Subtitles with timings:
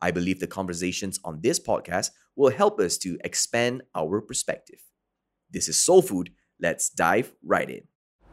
[0.00, 4.80] I believe the conversations on this podcast will help us to expand our perspective.
[5.50, 6.30] This is Soul Food.
[6.60, 7.82] Let's dive right in.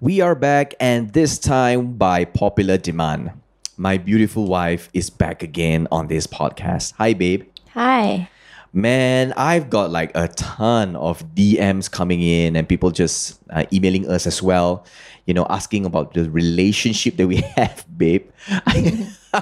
[0.01, 3.31] We are back, and this time by popular demand.
[3.77, 6.93] My beautiful wife is back again on this podcast.
[6.97, 7.43] Hi, babe.
[7.73, 8.29] Hi.
[8.71, 14.09] Man, I've got like a ton of DMs coming in and people just uh, emailing
[14.09, 14.85] us as well,
[15.25, 18.29] you know, asking about the relationship that we have, babe.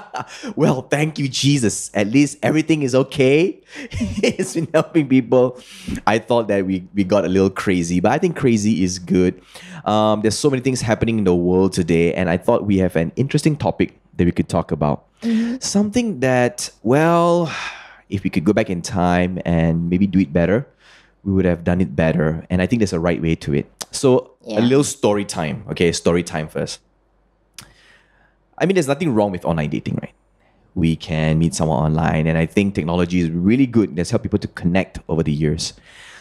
[0.56, 1.92] well, thank you, Jesus.
[1.94, 3.62] At least everything is okay.
[3.92, 5.60] it's been helping people.
[6.06, 9.42] I thought that we, we got a little crazy, but I think crazy is good.
[9.86, 12.96] Um, there's so many things happening in the world today, and I thought we have
[12.96, 15.06] an interesting topic that we could talk about.
[15.22, 15.58] Mm-hmm.
[15.60, 17.54] Something that, well,
[18.10, 20.68] if we could go back in time and maybe do it better,
[21.24, 22.46] we would have done it better.
[22.50, 23.70] And I think there's a right way to it.
[23.92, 24.60] So yeah.
[24.60, 25.64] a little story time.
[25.70, 26.80] Okay, story time first.
[28.58, 30.14] I mean, there's nothing wrong with online dating, right?
[30.76, 33.96] We can meet someone online, and I think technology is really good.
[33.96, 35.74] That's helped people to connect over the years.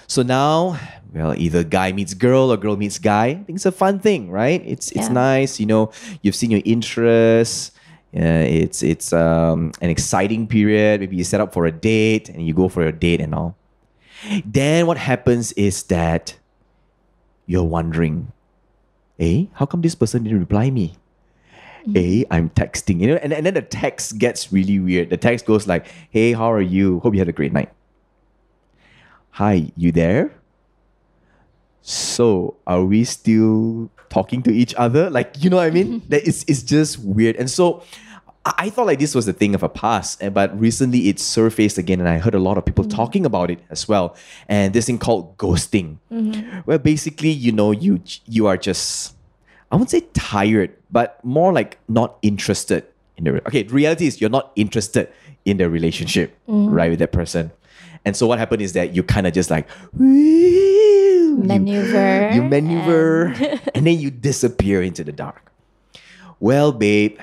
[0.06, 0.78] So now,
[1.14, 3.27] well, either guy meets girl or girl meets guy.
[3.27, 4.62] I think it's a fun thing, right?
[4.66, 5.12] It's it's yeah.
[5.12, 5.58] nice.
[5.58, 7.72] You know, you've seen your interests
[8.14, 11.00] uh, it's it's um, an exciting period.
[11.00, 13.56] Maybe you set up for a date and you go for a date and all.
[14.44, 16.36] Then what happens is that
[17.47, 18.30] you're wondering,
[19.16, 20.94] hey, how come this person didn't reply me?
[21.91, 25.11] Hey, I'm texting, you know, and, and then the text gets really weird.
[25.11, 27.00] The text goes like, hey, how are you?
[27.00, 27.72] Hope you had a great night.
[29.30, 30.34] Hi, you there?
[31.80, 35.10] So are we still talking to each other?
[35.10, 36.03] Like, you know what I mean?
[36.09, 37.37] that is it's just weird.
[37.37, 37.82] And so
[38.44, 42.00] I thought like this was a thing of a past, but recently it surfaced again,
[42.00, 42.97] and I heard a lot of people mm-hmm.
[42.97, 44.16] talking about it as well.
[44.48, 46.59] And this thing called ghosting, mm-hmm.
[46.60, 49.15] where basically you know you you are just
[49.72, 52.84] I won't say tired, but more like not interested
[53.16, 53.65] in the okay.
[53.65, 55.09] Reality is you're not interested
[55.44, 56.72] in the relationship, mm-hmm.
[56.72, 57.50] right, with that person.
[58.05, 61.50] And so what happened is that you kind of just like maneuver,
[62.31, 63.60] you, you maneuver, and...
[63.75, 65.50] and then you disappear into the dark.
[66.39, 67.19] Well, babe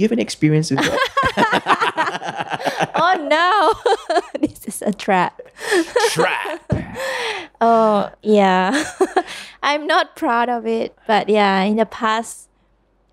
[0.00, 0.98] do you have an experience with that?
[2.94, 3.74] oh no,
[4.40, 5.40] this is a trap.
[6.10, 6.72] Trap.
[7.60, 8.84] oh yeah,
[9.62, 12.48] I'm not proud of it, but yeah, in the past,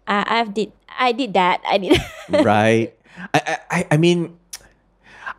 [0.08, 1.62] I, I've did I did that.
[1.68, 2.02] I did.
[2.46, 2.94] right.
[3.34, 4.38] I, I I mean,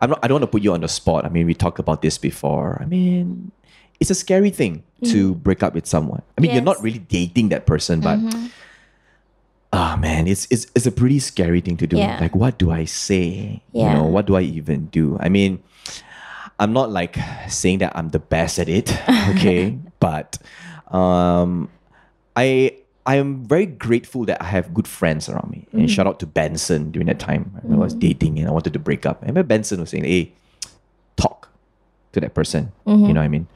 [0.01, 0.19] I'm not.
[0.23, 1.25] I don't want to put you on the spot.
[1.25, 2.77] I mean, we talked about this before.
[2.81, 3.51] I mean,
[3.99, 5.11] it's a scary thing mm.
[5.11, 6.21] to break up with someone.
[6.37, 6.55] I mean, yes.
[6.55, 8.19] you're not really dating that person, but.
[8.19, 8.47] Mm-hmm
[9.71, 11.97] oh man, it's it's it's a pretty scary thing to do.
[11.97, 12.17] Yeah.
[12.19, 13.61] Like, what do I say?
[13.71, 13.89] Yeah.
[13.89, 15.17] You know, what do I even do?
[15.19, 15.61] I mean,
[16.59, 18.91] I'm not like saying that I'm the best at it,
[19.29, 19.77] okay?
[19.99, 20.37] but
[20.89, 21.69] um,
[22.35, 25.67] I I am very grateful that I have good friends around me.
[25.71, 27.51] And shout out to Benson during that time.
[27.57, 27.73] Mm-hmm.
[27.73, 27.99] I was mm-hmm.
[27.99, 29.19] dating and I wanted to break up.
[29.23, 30.33] I remember Benson was saying, "Hey,
[31.15, 31.49] talk
[32.13, 33.05] to that person." Mm-hmm.
[33.05, 33.47] You know what I mean?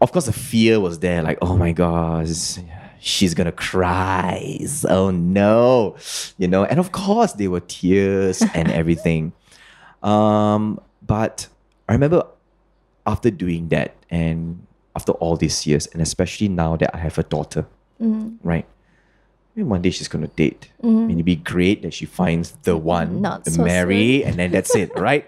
[0.00, 1.22] Of course, the fear was there.
[1.22, 2.58] Like, oh my gosh
[3.00, 4.58] she's gonna cry.
[4.88, 5.96] Oh no,
[6.36, 6.64] you know.
[6.64, 9.32] And of course, there were tears and everything.
[10.02, 11.48] Um, but
[11.88, 12.26] I remember
[13.06, 14.66] after doing that, and
[14.98, 17.62] after all these years, and especially now that I have a daughter,
[18.02, 18.34] mm-hmm.
[18.42, 18.66] right?
[19.54, 20.74] Maybe one day she's gonna date.
[20.82, 21.06] Mm-hmm.
[21.06, 24.50] Mean, it'd be great that she finds the one Not to so marry, and then
[24.50, 25.24] that's it, right?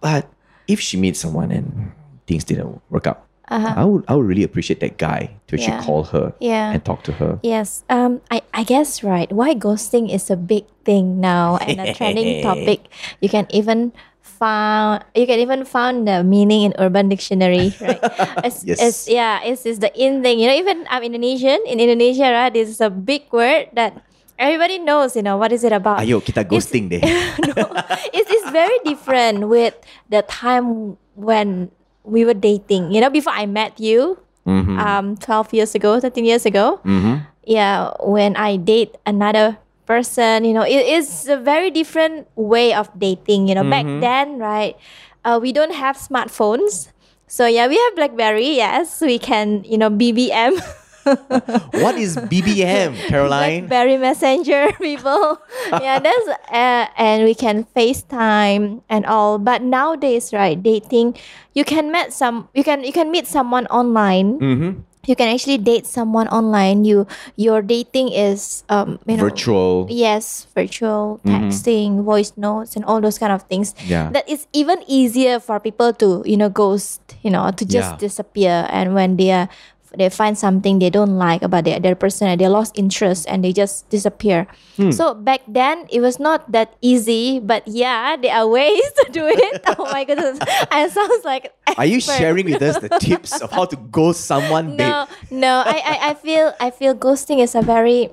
[0.00, 0.30] But
[0.70, 1.90] if she meets someone and
[2.28, 3.74] things didn't work out, uh-huh.
[3.80, 5.82] I would I would really appreciate that guy to actually yeah.
[5.82, 6.70] call her yeah.
[6.70, 7.40] and talk to her.
[7.42, 7.82] Yes.
[7.88, 9.30] Um I, I guess right.
[9.32, 12.92] Why ghosting is a big thing now and a trending topic.
[13.20, 13.96] You can even
[14.28, 17.98] found you can even find the meaning in urban dictionary right
[18.44, 18.76] it's, yes.
[18.76, 22.52] it's yeah it's, it's the in thing you know even i'm indonesian in indonesia right
[22.52, 23.96] this is a big word that
[24.36, 27.02] everybody knows you know what is it about ayo kita ghosting it's, deh
[27.56, 27.64] no,
[28.12, 29.72] it's, it's very different with
[30.12, 31.72] the time when
[32.08, 32.90] we were dating.
[32.90, 34.80] You know, before I met you, mm-hmm.
[34.80, 36.80] um, twelve years ago, thirteen years ago.
[36.82, 37.28] Mm-hmm.
[37.44, 39.56] Yeah, when I date another
[39.88, 43.48] person, you know, it is a very different way of dating.
[43.48, 43.98] You know, mm-hmm.
[43.98, 44.76] back then, right?
[45.24, 46.92] Uh, we don't have smartphones,
[47.28, 48.56] so yeah, we have BlackBerry.
[48.56, 50.60] Yes, we can, you know, BBM.
[51.84, 53.68] what is BBM, Caroline?
[53.68, 55.40] Blackberry Messenger, people.
[55.80, 59.38] yeah, that's uh, and we can FaceTime and all.
[59.38, 61.16] But nowadays, right, dating,
[61.52, 64.40] you can meet some, you can you can meet someone online.
[64.40, 64.80] Mm-hmm.
[65.08, 66.84] You can actually date someone online.
[66.84, 67.08] You
[67.40, 69.88] your dating is um you know, Virtual.
[69.88, 73.72] Yes, virtual texting, voice notes, and all those kind of things.
[73.88, 74.12] Yeah.
[74.12, 78.04] that is even easier for people to you know ghost, you know, to just Yeah.
[78.04, 78.68] disappear.
[78.68, 79.48] And when they are
[79.96, 83.44] they find something they don't like about their, their person and they lost interest and
[83.44, 84.46] they just disappear.
[84.76, 84.90] Hmm.
[84.90, 89.26] So back then it was not that easy, but yeah, there are ways to do
[89.26, 89.62] it.
[89.78, 90.38] oh my goodness,
[90.70, 94.76] I sounds like Are you sharing with us the tips of how to ghost someone,
[94.76, 94.88] babe?
[94.88, 95.62] No, no.
[95.64, 98.10] I, I, I feel I feel ghosting is a very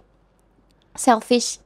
[0.96, 1.60] selfish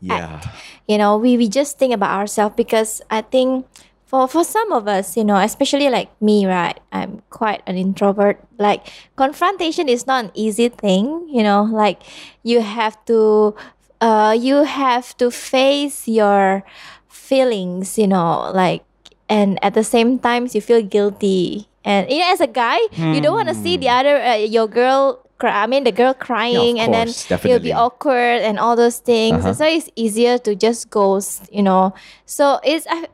[0.00, 0.40] Yeah.
[0.86, 3.66] you know we, we just think about ourselves because i think
[4.08, 8.40] for for some of us you know especially like me right i'm quite an introvert.
[8.58, 12.00] Like confrontation is not an easy thing you know like
[12.42, 13.54] you have to
[14.00, 16.64] uh you have to face your
[17.06, 18.82] feelings you know like
[19.28, 21.68] and at the same time you feel guilty.
[21.84, 24.66] And you know as a guy you don't want to see the other uh, your
[24.66, 28.74] girl cry, i mean the girl crying and course, then you'll be awkward and all
[28.74, 29.44] those things.
[29.44, 29.54] Uh-huh.
[29.54, 31.94] so it's easier to just ghost you know.
[32.26, 33.06] So it's I,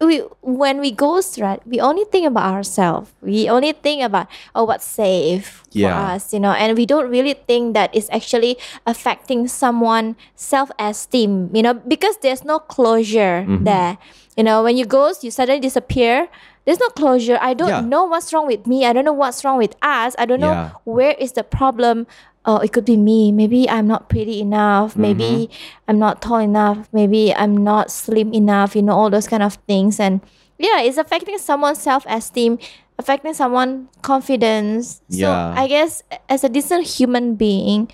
[0.00, 3.12] we when we ghost right we only think about ourselves.
[3.20, 5.78] We only think about oh what's safe for
[6.16, 8.56] us you know and we don't really think that it's actually
[8.86, 13.64] affecting someone self-esteem you know because there's no closure Mm-hmm.
[13.64, 13.98] there.
[14.36, 16.28] You know when you ghost you suddenly disappear
[16.64, 17.38] there's no closure.
[17.40, 17.80] I don't Yeah.
[17.80, 18.84] know what's wrong with me.
[18.84, 20.14] I don't know what's wrong with us.
[20.18, 22.06] I don't know where is the problem
[22.44, 23.32] oh it could be me.
[23.32, 24.96] Maybe i'm not pretty enough.
[24.96, 25.84] Maybe mm-hmm.
[25.88, 26.88] i'm not tall enough.
[26.92, 30.00] Maybe i'm not slim enough you know all those kind of things.
[30.00, 30.20] And
[30.58, 32.58] yeah it's affecting someone's self-esteem
[32.98, 35.00] affecting someone confidence.
[35.08, 35.54] So Yeah.
[35.56, 37.88] i guess as a decent human being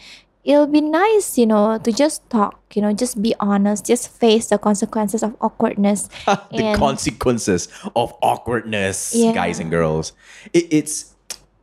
[0.46, 4.46] it'll be nice you know to just talk you know just be honest just face
[4.46, 6.08] the consequences of awkwardness.
[6.54, 7.66] The and- consequences
[7.96, 9.32] of awkwardness, Yeah.
[9.34, 10.12] guys and girls.
[10.52, 11.15] It, it's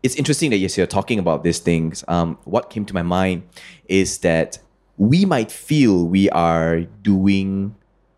[0.04, 2.04] it's interesting that yes, you're talking about these things.
[2.08, 3.44] Um, what came to my mind
[3.88, 4.60] is that
[4.98, 7.76] we might feel we are doing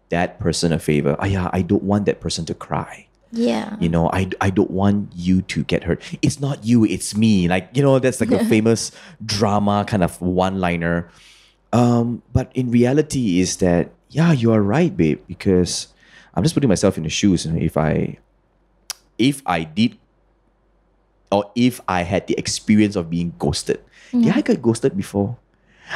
[0.10, 1.16] that person a favor.
[1.20, 3.08] Oh yeah, I don't want that person to cry.
[3.32, 6.02] yeah You know, I, I don't want you to get hurt.
[6.22, 7.48] It's not you, it's me.
[7.48, 8.92] Like, you know, that's like a famous
[9.26, 11.10] drama kind of one liner.
[11.74, 15.88] Um, but in reality is that, yeah, you are right, babe, because
[16.34, 17.46] I'm just putting myself in the shoes.
[17.46, 18.18] You know, if I
[19.18, 19.98] if I did
[21.36, 23.84] or if I had the experience of being ghosted.
[24.12, 25.36] Did I get ghosted before?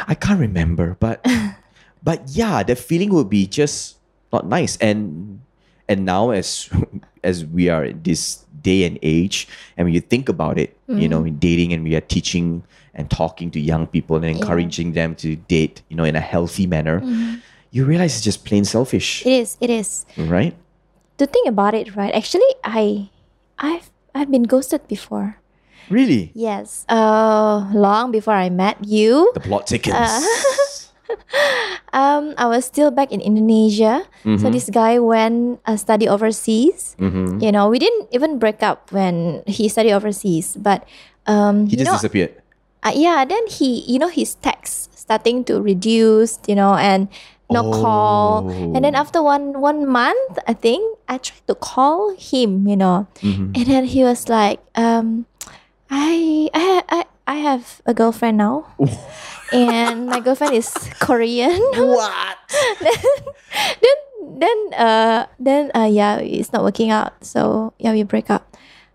[0.05, 1.23] I can't remember, but
[2.03, 3.95] but yeah, the feeling would be just
[4.33, 4.75] not nice.
[4.83, 5.39] And
[5.87, 6.69] and now as
[7.23, 9.47] as we are in this day and age,
[9.77, 12.63] and when you think about it, you know, in dating and we are teaching
[12.93, 16.67] and talking to young people and encouraging them to date, you know, in a healthy
[16.67, 17.39] manner, mm-hmm.
[17.71, 20.53] you realize it's just plain selfish, it is it is right?
[21.19, 23.09] to think about it right actually i
[23.59, 25.39] i've i've been ghosted before
[25.89, 26.29] Really?
[26.37, 29.95] yes uh long before i met you The plot thickens.
[31.93, 34.37] um i was still back in indonesia Mm-hmm.
[34.43, 37.41] so this guy went uh, study overseas Mhm.
[37.41, 40.83] you know we didn't even break up when he studied overseas but
[41.25, 42.35] um He just know, disappeared.
[42.83, 47.07] uh, yeah then he you know his text starting to reduce you know and
[47.49, 48.45] no call.
[48.73, 49.01] And then Oh.
[49.01, 53.07] after one one month i think i tried to call him you know.
[53.25, 53.51] Mhm.
[53.57, 55.25] and then he was like um
[55.89, 58.65] i i i, I have a girlfriend now.
[59.51, 60.69] And my girlfriend is
[61.01, 61.57] korean.
[61.73, 62.37] What?
[63.81, 63.97] then
[64.37, 67.17] then uh then uh yeah it's not working out.
[67.25, 68.45] So yeah we break up.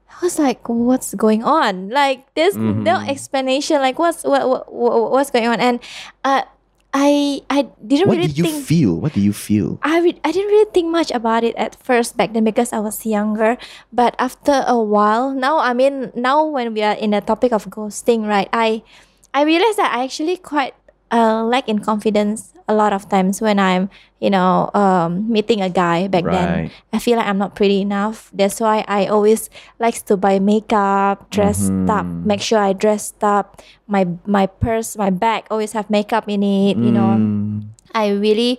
[0.06, 1.90] I was like what's going on?
[1.90, 3.11] Like there's no Mm-hmm.
[3.11, 3.82] explanation.
[3.82, 5.58] Like what's what, what, what what's going on?
[5.61, 5.82] And
[6.23, 6.46] uh
[6.94, 8.94] I I didn't What really did you think feel?
[8.94, 9.82] What do you feel?
[9.82, 12.78] I re- I didn't really think much about it at first back then because I
[12.78, 13.58] was younger.
[13.90, 17.66] But after a while, now I mean now when we are in the topic of
[17.66, 18.46] ghosting, right?
[18.54, 18.86] I
[19.34, 20.78] I realized that I actually quite
[21.12, 25.68] uh, lack in confidence a lot of times when I'm you know um, meeting a
[25.68, 26.70] guy back then.
[26.92, 28.30] I feel like I'm not pretty enough.
[28.32, 32.26] That's why I always likes to buy makeup, dress up, Mm-hmm.
[32.26, 33.61] make sure I dressed up.
[33.87, 36.76] My my purse, my bag always have makeup in it.
[36.78, 37.20] You know.
[37.20, 37.68] Mm.
[37.94, 38.58] I really,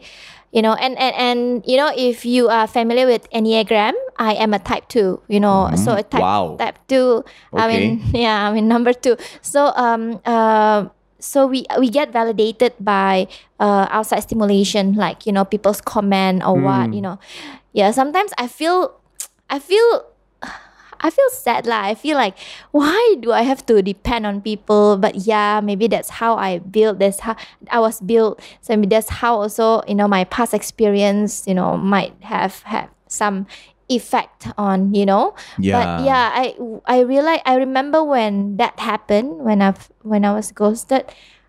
[0.56, 4.54] you know, and, and, and you know, if you are familiar with Enneagram, I am
[4.56, 6.56] a type two, you know, so a type, Wow.
[6.56, 7.60] type two, Okay.
[7.60, 9.18] I mean, yeah, I mean, number two.
[9.44, 10.88] So, um, uh,
[11.20, 13.28] so we we get validated by
[13.60, 17.20] uh, outside stimulation, like you know people's comment or what you know.
[17.74, 18.96] Yeah, sometimes I feel,
[19.50, 20.06] I feel,
[21.02, 21.84] I feel sad lah.
[21.84, 22.38] I feel like
[22.72, 24.98] why do I have to depend on people?
[24.98, 27.00] But yeah, maybe that's how I built.
[27.00, 27.36] That's how
[27.70, 28.40] I was built.
[28.62, 32.90] So maybe that's how also you know my past experience you know might have have
[33.08, 33.48] some
[33.90, 35.36] effect on you know.
[35.58, 35.78] Yeah.
[35.78, 40.52] But yeah, I I realize I remember when that happened when I've when I was
[40.52, 41.06] ghosted.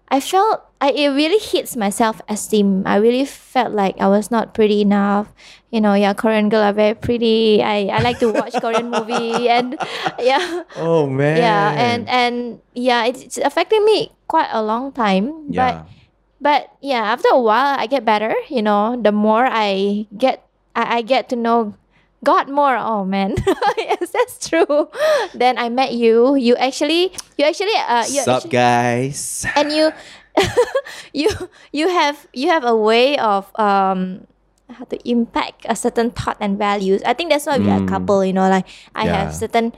[0.08, 2.84] I felt I it really hits my self esteem.
[2.86, 5.32] I really felt like I was not pretty enough.
[5.70, 7.62] You know, yeah, Korean girl are very pretty.
[7.62, 9.76] I, I like to watch Korean movie and
[10.20, 10.62] yeah.
[10.76, 11.36] Oh man.
[11.38, 15.48] Yeah, and and yeah, it's, it's affecting me quite a long time.
[15.48, 15.82] yeah.
[15.82, 15.88] But
[16.40, 20.98] but yeah, after a while I get better, you know, the more I get I,
[20.98, 21.74] I get to know
[22.26, 22.74] God more.
[22.74, 23.38] Oh man.
[23.78, 24.90] yes, that's true.
[25.30, 26.34] Then I met you.
[26.34, 29.46] You actually you actually uh you Sup actually, guys?
[29.54, 29.94] and you
[31.14, 31.30] you
[31.72, 34.26] you have you have a way of um
[34.68, 37.86] how to impact a certain thought and values i think that's why we are a
[37.86, 38.66] couple you know like
[38.98, 39.06] i Mm.
[39.06, 39.16] Yeah.
[39.22, 39.72] have certain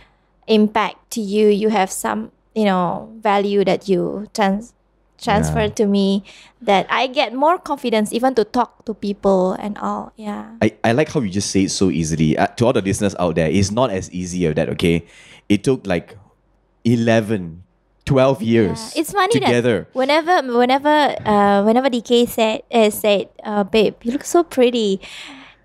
[0.49, 4.73] impact to you you have some you know value that you trans
[5.20, 5.75] transfer Yeah.
[5.82, 6.22] to me
[6.62, 10.92] that i get more confidence even to talk to people and all yeah I, I
[10.92, 12.38] like how you just say it so easily.
[12.38, 15.04] Uh, to all the listeners out there, it's not as easy as that, okay?
[15.48, 16.16] It took like
[16.84, 17.62] 11,
[18.04, 19.00] 12 years Yeah.
[19.02, 19.87] It's funny together.
[19.90, 25.00] that whenever, whenever, uh, whenever DK said, uh, said, uh, "Babe, you look so pretty,"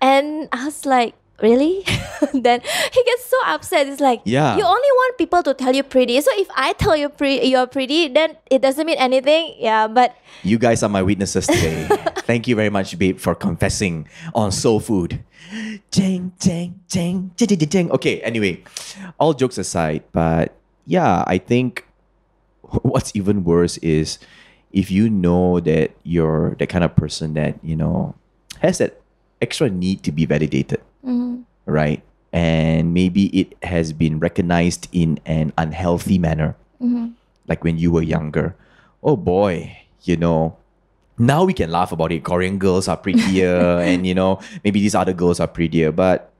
[0.00, 1.84] and I was like, "Really?"
[2.32, 2.60] then
[2.92, 3.86] he gets so upset.
[3.86, 4.56] It's like, Yeah.
[4.56, 6.20] you only want people to tell you pretty.
[6.20, 9.54] So if I tell you pre- you're pretty, then it doesn't mean anything.
[9.58, 11.88] Yeah, but You guys are my witnesses today.
[12.24, 15.20] Thank you very much, babe, for confessing on soul food.
[15.90, 17.86] Ding, ding, ding, ding, ding, ding.
[17.92, 18.62] Okay, anyway,
[19.20, 21.84] all jokes aside, but yeah, I think
[22.82, 24.18] what's even worse is
[24.72, 28.14] if you know that you're the kind of person that, you know,
[28.60, 29.00] has that
[29.42, 31.42] extra need to be validated, Mm-hmm.
[31.66, 32.02] right?
[32.32, 37.08] And maybe it has been recognized in an unhealthy manner, mm-hmm.
[37.46, 38.56] like when you were younger.
[39.02, 40.56] Oh boy, you know,
[41.18, 42.24] now we can laugh about it.
[42.24, 45.92] Korean girls are prettier, and you know, maybe these other girls are prettier.
[45.92, 46.32] But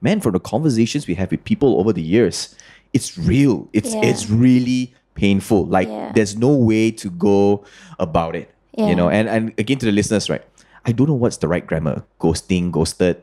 [0.00, 2.54] man, from the conversations we have with people over the years,
[2.92, 3.68] it's real.
[3.72, 4.04] It's Yeah.
[4.04, 5.66] it's really painful.
[5.66, 6.12] Like Yeah.
[6.14, 7.64] there's no way to go
[7.98, 8.50] about it.
[8.76, 8.88] Yeah.
[8.88, 10.42] You know, and and again to the listeners, right?
[10.84, 12.04] I don't know what's the right grammar.
[12.20, 13.20] Ghosting, ghosted,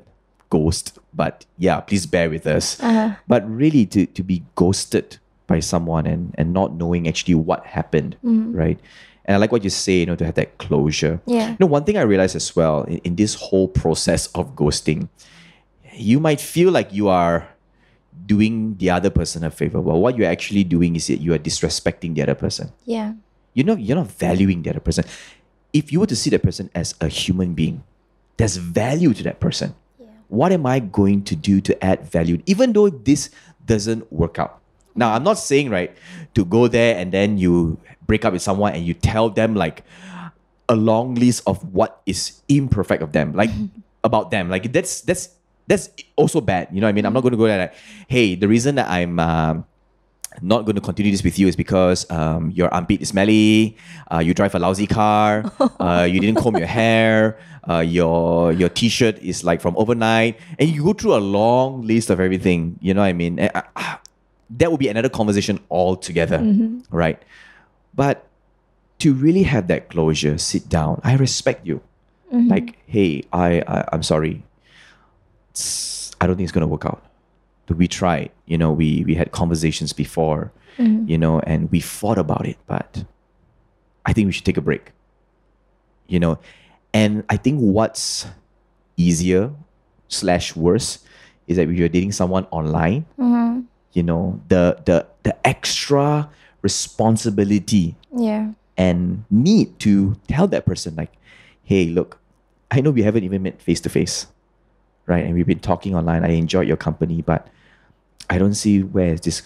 [0.49, 0.97] ghost.
[1.13, 2.79] But yeah, please bear with us.
[2.81, 3.15] Uh-huh.
[3.27, 8.17] But really to to be ghosted by someone and and not knowing actually what happened,
[8.23, 8.53] Mm.
[8.55, 8.79] right?
[9.25, 11.19] And I like what you say, you know, to have that closure.
[11.27, 11.49] Yeah.
[11.51, 15.09] You know, one thing I realized as well in, in this whole process of ghosting,
[15.93, 17.43] you might feel like you are
[18.25, 19.81] doing the other person a favor.
[19.81, 22.71] But what you're actually doing is that you are disrespecting the other person.
[22.85, 23.13] yeah,
[23.53, 25.03] You're not you're not valuing the other person.
[25.73, 27.83] If you were to see that person as a human being,
[28.37, 29.75] there's value to that person.
[30.27, 33.29] What am I going to do to add value, even though this
[33.65, 34.59] doesn't work out?
[34.95, 35.95] Now, I'm not saying right
[36.33, 39.83] to go there and then you break up with someone and you tell them like
[40.67, 43.51] a long list of what is imperfect of them, like
[44.03, 44.49] about them.
[44.49, 45.29] Like that's that's
[45.67, 46.69] that's also bad.
[46.71, 47.05] You know what I mean?
[47.05, 47.75] I'm not going to go there like,
[48.07, 49.65] hey, the reason that I'm um,
[50.41, 53.77] not going to continue this with you is because um, your armpit is smelly,
[54.11, 55.43] uh, you drive a lousy car,
[55.79, 57.39] uh, you didn't comb your hair,
[57.69, 62.09] uh, your your t-shirt is like from overnight, and you go through a long list
[62.09, 62.77] of everything.
[62.81, 63.39] You know what I mean?
[63.39, 63.95] And, uh, uh,
[64.51, 66.39] that would be another conversation altogether,
[66.91, 67.21] right?
[67.95, 68.23] But
[68.99, 71.01] to really have that closure, sit down.
[71.03, 71.81] I respect you.
[72.31, 74.43] Like, hey, I, I I'm sorry.
[75.51, 77.03] It's- I don't think it's gonna work out.
[77.69, 78.31] We tried.
[78.45, 80.51] You know, we we had conversations before.
[80.77, 81.09] Mm-hmm.
[81.09, 82.57] You know, and we fought about it.
[82.67, 83.03] But
[84.05, 84.91] I think we should take a break.
[86.07, 86.39] You know,
[86.93, 88.25] and I think what's
[88.95, 89.51] easier
[90.07, 90.99] slash worse
[91.47, 93.61] is that if you're dating someone online, mm-hmm.
[93.93, 96.29] you know, the the the extra
[96.61, 101.13] responsibility yeah, and need to tell that person like
[101.63, 102.19] hey look
[102.71, 104.27] i know we haven't even met face to face
[105.07, 105.25] right?
[105.25, 106.23] And we've been talking online.
[106.23, 107.47] I enjoyed your company but
[108.29, 109.41] i don't see where is this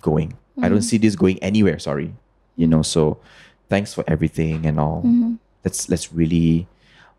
[0.00, 0.38] going.
[0.62, 2.14] I don't see this going anywhere sorry.
[2.56, 3.18] You know so
[3.68, 5.04] thanks for everything and all.
[5.64, 6.66] Let's let's really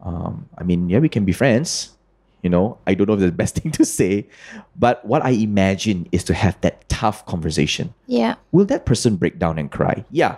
[0.01, 1.91] um, i mean yeah we can be friends
[2.41, 2.79] you know?
[2.88, 4.25] I don't know if the best thing to say
[4.75, 7.95] but what i imagine is to have that tough conversation.
[8.05, 10.05] Yeah, will that person break down and cry?
[10.12, 10.38] Yeah.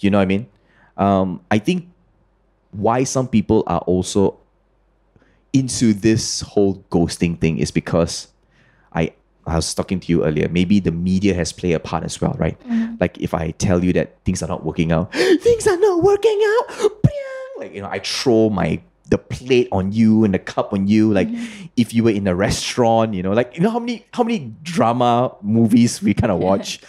[0.00, 0.46] You know what I mean?
[0.96, 1.88] Um, I think
[2.72, 4.38] why some people are also
[5.52, 8.28] into this whole ghosting thing is because
[8.92, 9.12] I
[9.46, 10.48] I was talking to you earlier.
[10.48, 12.60] Maybe the media has played a part as well, right?
[12.60, 12.96] Mm-hmm.
[13.00, 16.40] Like if I tell you that things are not working out, things are not working
[16.44, 16.92] out.
[17.58, 21.12] Like you know, I throw my the plate on you and the cup on you.
[21.12, 21.28] Like
[21.76, 24.52] if you were in a restaurant, you know, like you know how many how many
[24.62, 26.80] drama movies we kind of watch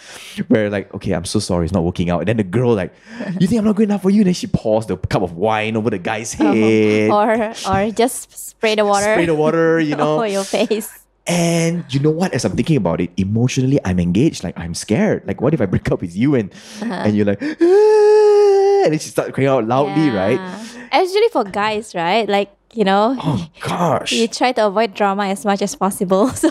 [0.48, 2.20] where like, okay, I'm so sorry, it's not working out.
[2.20, 2.92] And then the girl like,
[3.38, 4.20] you think I'm not good enough for you?
[4.20, 7.10] And then she pours the cup of wine over the guy's head.
[7.10, 10.16] or or just spray the water Spray the water, you know.
[10.16, 10.92] over your face.
[11.26, 12.34] And you know what?
[12.34, 14.42] As I'm thinking about it, emotionally, I'm engaged.
[14.42, 15.22] Like I'm scared.
[15.26, 16.50] Like what if I break up with you and
[16.82, 20.40] and you're like, "Ah," and then she starts crying out loudly, right?
[20.90, 22.28] Actually, for guys, right?
[22.28, 24.12] Like you know, Oh gosh.
[24.12, 26.28] you try to avoid drama as much as possible.
[26.34, 26.50] So,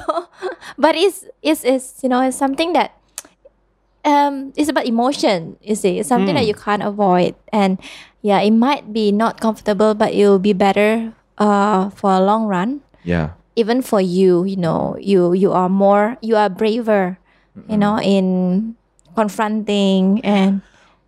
[0.77, 2.95] but it's it's it's you know it's something that
[4.05, 5.57] um it's about emotion.
[5.61, 7.79] You see, it's something that you can't avoid, and
[8.21, 12.45] yeah, it might be not comfortable, but it will be better uh for a long
[12.45, 12.81] run.
[13.03, 13.35] yeah.
[13.59, 17.19] Even for you, you know, you you are more you are braver,
[17.67, 18.75] you know, in
[19.19, 20.61] confronting and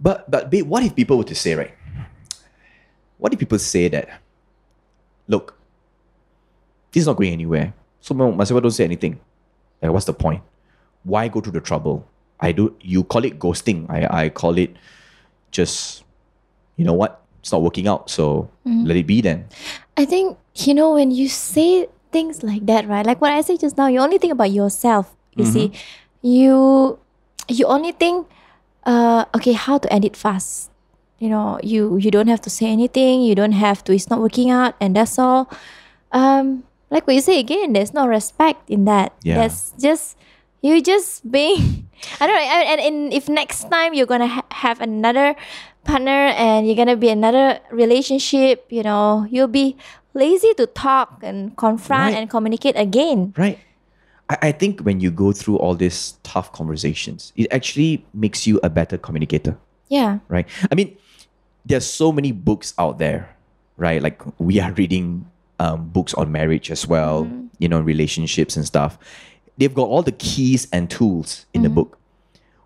[0.03, 1.71] But but babe, what if people were to say, right?
[3.22, 4.10] What if people say that,
[5.28, 5.54] look,
[6.92, 7.72] this is not going anywhere.
[8.00, 9.20] So as well don't say anything.
[9.80, 10.42] Like what's the point?
[11.04, 12.10] Why go through the trouble?
[12.40, 13.86] I do you call it ghosting.
[13.94, 14.75] I, I call it
[15.51, 16.04] just
[16.78, 17.22] you know what?
[17.42, 19.46] It's not working out, so let it be then.
[19.98, 23.06] I think you know when you say things like that, right?
[23.06, 25.13] Like what I said just now, you only think about yourself.
[25.36, 25.72] You see,
[26.22, 26.98] you
[27.48, 28.25] you only think,
[28.86, 30.71] uh, okay, how to end it fast.
[31.22, 33.22] You know, you you don't have to say anything.
[33.22, 33.94] You don't have to.
[33.94, 35.54] It's not working out, and that's all.
[36.12, 39.13] Um, like what you say again, there's no respect in that.
[39.22, 39.36] Yeah.
[39.46, 40.18] There's just
[40.66, 41.86] you just being.
[42.20, 42.42] I don't know.
[42.42, 45.38] And, and, if next time you're gonna ha- have another
[45.86, 49.78] partner and you're gonna be another relationship, you know, you'll be
[50.18, 52.20] lazy to talk and confront Right.
[52.20, 53.34] and communicate again.
[53.38, 53.60] Right.
[54.28, 58.60] I, I think when you go through all these tough conversations, it actually makes you
[58.63, 59.56] a better communicator.
[59.92, 60.20] Yeah.
[60.30, 60.48] right?
[60.72, 60.98] I mean,
[61.65, 63.36] there's so many books out there,
[63.77, 64.01] right?
[64.01, 67.48] Like we are reading um, books on marriage as well, mm-hmm.
[67.60, 68.98] you know, relationships and stuff.
[69.58, 71.75] They've got all the keys and tools in the mm-hmm.
[71.75, 72.00] book,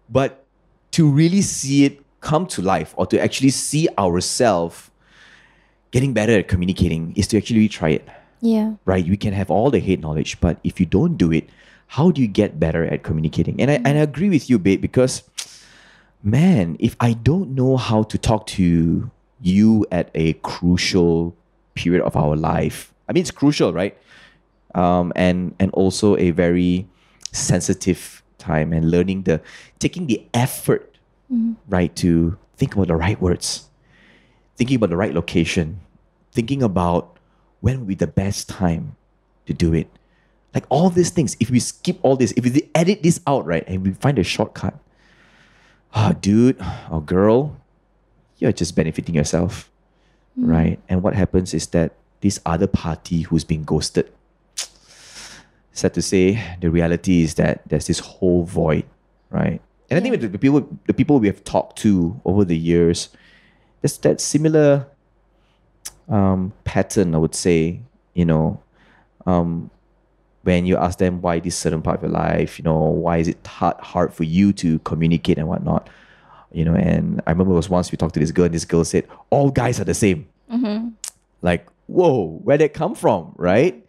[0.10, 0.46] but
[0.92, 4.90] to really see it come to life or to actually see ourselves
[5.92, 8.08] getting better at communicating is to actually try it
[8.42, 8.75] Yeah.
[8.86, 9.06] right?
[9.08, 11.50] We can have all the hate knowledge, but if you don't do it,
[11.88, 13.62] how do you get better at communicating?
[13.62, 13.88] And I, mm-hmm.
[13.88, 15.24] and I agree with you, babe, because
[16.25, 21.36] man, if I don't know how to talk to you at a crucial
[21.76, 23.95] period of our life, I mean, it's crucial, right?
[24.73, 26.88] Um, and and also a very
[27.32, 29.39] sensitive time and learning the
[29.80, 30.97] taking the effort,
[31.69, 33.69] right, to think about the right words,
[34.58, 35.80] thinking about the right location,
[36.32, 37.17] thinking about
[37.62, 38.97] when would be the best time
[39.45, 39.88] to do it.
[40.54, 43.63] Like all these things, if we skip all this, if we edit this out, right,
[43.67, 44.73] and we find a shortcut,
[45.95, 47.55] ah, dude or girl,
[48.38, 49.71] you're just benefiting yourself,
[50.36, 50.79] right?
[50.89, 54.12] And what happens is that this other party who's been ghosted,
[55.71, 58.86] sad to say, the reality is that there's this whole void,
[59.29, 59.62] right?
[59.89, 63.10] And I think the people, the people we have talked to over the years,
[63.81, 64.88] there's that similar
[66.10, 67.79] um, pattern, I would say,
[68.13, 68.62] you know,
[69.25, 69.69] um,
[70.45, 73.27] when you ask them why this certain part of your life, you know, why is
[73.27, 75.89] it hard, hard for you to communicate and whatnot,
[76.51, 78.63] you know, and I remember it was once we talked to this girl and this
[78.63, 80.27] girl said, all guys are the same.
[80.51, 80.89] Mm-hmm.
[81.41, 83.84] Like, whoa, where did it come from, right?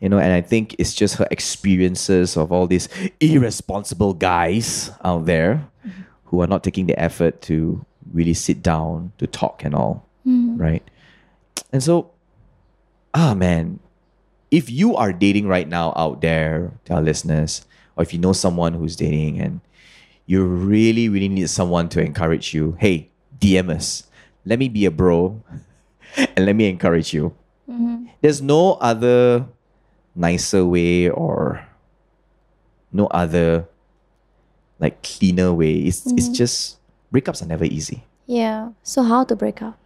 [0.00, 2.88] You know, and I think it's just her experiences of all these
[3.20, 6.02] irresponsible guys out there mm-hmm.
[6.24, 10.60] who are not taking the effort to really sit down to talk and all, mm-hmm.
[10.60, 10.82] right?
[11.72, 12.10] And so,
[13.14, 13.78] ah man,
[14.50, 17.64] if you are dating right now out there, to our listeners,
[17.96, 19.60] or if you know someone who's dating and
[20.26, 24.04] you really, really need someone to encourage you, hey, DM us.
[24.44, 25.42] Let me be a bro
[26.16, 27.34] and let me encourage you.
[27.68, 28.06] Mm-hmm.
[28.20, 29.46] There's no other
[30.14, 31.66] nicer way or
[32.92, 33.66] no other
[34.78, 35.74] like cleaner way.
[35.74, 36.32] It's it's mm-hmm.
[36.34, 36.78] just
[37.12, 38.04] breakups are never easy.
[38.26, 38.70] Yeah.
[38.82, 39.78] So how to break up?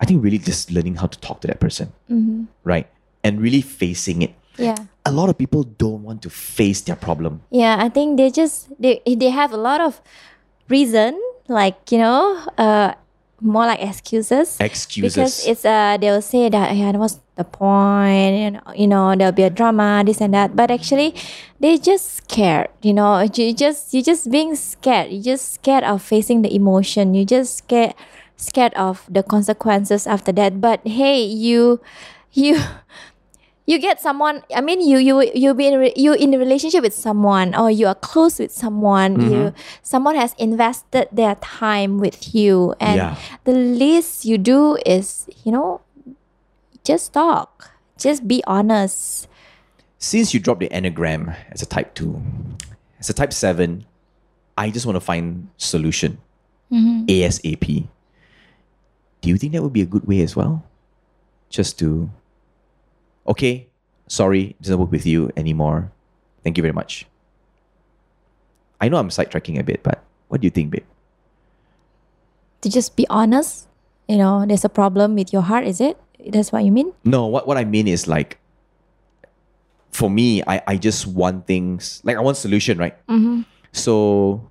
[0.00, 2.44] I think really just learning how to talk to that person, mm-hmm.
[2.64, 2.86] right?
[3.26, 4.38] And really facing it.
[4.54, 4.78] Yeah.
[5.02, 7.42] A lot of people don't want to face their problem.
[7.50, 9.98] Yeah, I think they just they they have a lot of
[10.70, 11.18] reason,
[11.50, 12.94] like you know, uh,
[13.40, 14.56] more like excuses.
[14.60, 15.14] Excuses.
[15.14, 18.38] Because it's uh they'll say that yeah, what's the point?
[18.38, 20.56] You know, you know, there'll be a drama, this and that.
[20.56, 21.14] But actually,
[21.60, 22.70] they just scared.
[22.82, 25.12] You know, you just you just being scared.
[25.12, 27.14] You just scared of facing the emotion.
[27.14, 27.94] You just scared
[28.36, 30.60] scared of the consequences after that.
[30.60, 31.80] But hey, you
[32.32, 32.56] you
[33.66, 36.94] you get someone i mean you you you be in you in a relationship with
[36.94, 39.60] someone or you are close with someone you mm-hmm.
[39.82, 43.16] someone has invested their time with you and Yeah.
[43.44, 45.82] the least you do is you know
[46.86, 47.74] just talk.
[47.98, 49.26] Just be honest.
[49.98, 52.22] Since you dropped the Enneagram as a type 2,
[53.00, 53.84] as a type 7,
[54.56, 56.18] I just want to find solution
[56.70, 57.06] mm-hmm.
[57.06, 57.88] ASAP.
[59.20, 60.62] Do you think that would be a good way as well?
[61.50, 62.08] Just to,
[63.28, 63.68] okay,
[64.08, 65.92] sorry, doesn't work with you anymore.
[66.44, 67.06] Thank you very much.
[68.80, 70.84] I know I'm sidetracking a bit, but what do you think, babe?
[72.62, 73.66] To just be honest.
[74.08, 75.98] You know, there's a problem with your heart, is it?
[76.30, 76.92] That's what you mean?
[77.04, 78.38] No, what, what I mean is like,
[79.90, 82.94] for me, I, I just want things, like I want solution, right?
[83.08, 83.42] Mm-hmm.
[83.72, 84.48] So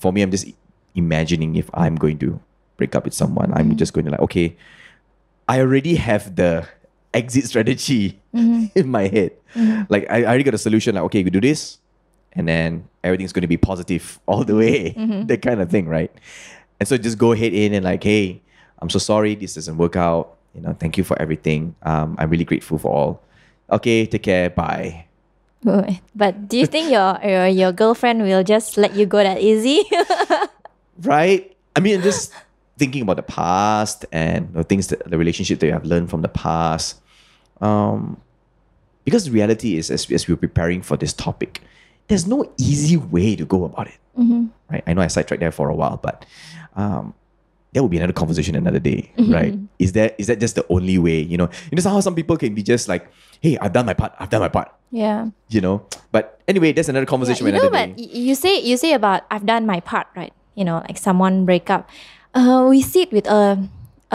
[0.00, 0.48] for me, I'm just
[0.96, 2.40] imagining if I'm going to
[2.76, 3.76] break up with someone, I'm mm-hmm.
[3.76, 4.56] just going to like, okay,
[5.46, 6.66] I already have the
[7.14, 8.66] exit strategy mm-hmm.
[8.78, 9.32] in my head.
[9.54, 9.82] Mm-hmm.
[9.88, 11.78] Like I, I already got a solution, like, okay, we do this,
[12.32, 14.92] and then everything's going to be positive all the way.
[14.92, 15.26] Mm-hmm.
[15.26, 16.12] that kind of thing, right?
[16.80, 18.40] And so just go ahead in and like, hey,
[18.78, 20.36] I'm so sorry, this doesn't work out.
[20.54, 21.74] You know, thank you for everything.
[21.82, 23.22] Um, I'm really grateful for all.
[23.70, 25.06] Okay, take care, bye.
[26.14, 29.82] But do you think your, your your girlfriend will just let you go that easy?
[31.02, 31.50] right?
[31.74, 32.32] I mean, just
[32.78, 36.22] thinking about the past and the things that the relationship that you have learned from
[36.22, 37.00] the past.
[37.60, 38.20] Um,
[39.04, 41.62] because the reality is, as, as we were preparing for this topic,
[42.08, 43.98] there's no easy way to go about it.
[44.70, 44.82] Right?
[44.86, 46.26] I know I sidetracked there for a while, but
[46.76, 47.14] um,
[47.72, 49.56] that would be another conversation another day, right?
[49.78, 51.20] Is that is that just the only way?
[51.20, 53.10] You know, you know how some people can be just like,
[53.40, 54.12] "Hey, I've done my part.
[54.18, 55.28] I've done my part." yeah.
[55.48, 58.04] You know, but anyway, that's another conversation you for know, another but day.
[58.04, 60.32] you say you say about I've done my part, right?
[60.54, 61.88] You know, like someone break up.
[62.38, 63.58] Uh, we sit with a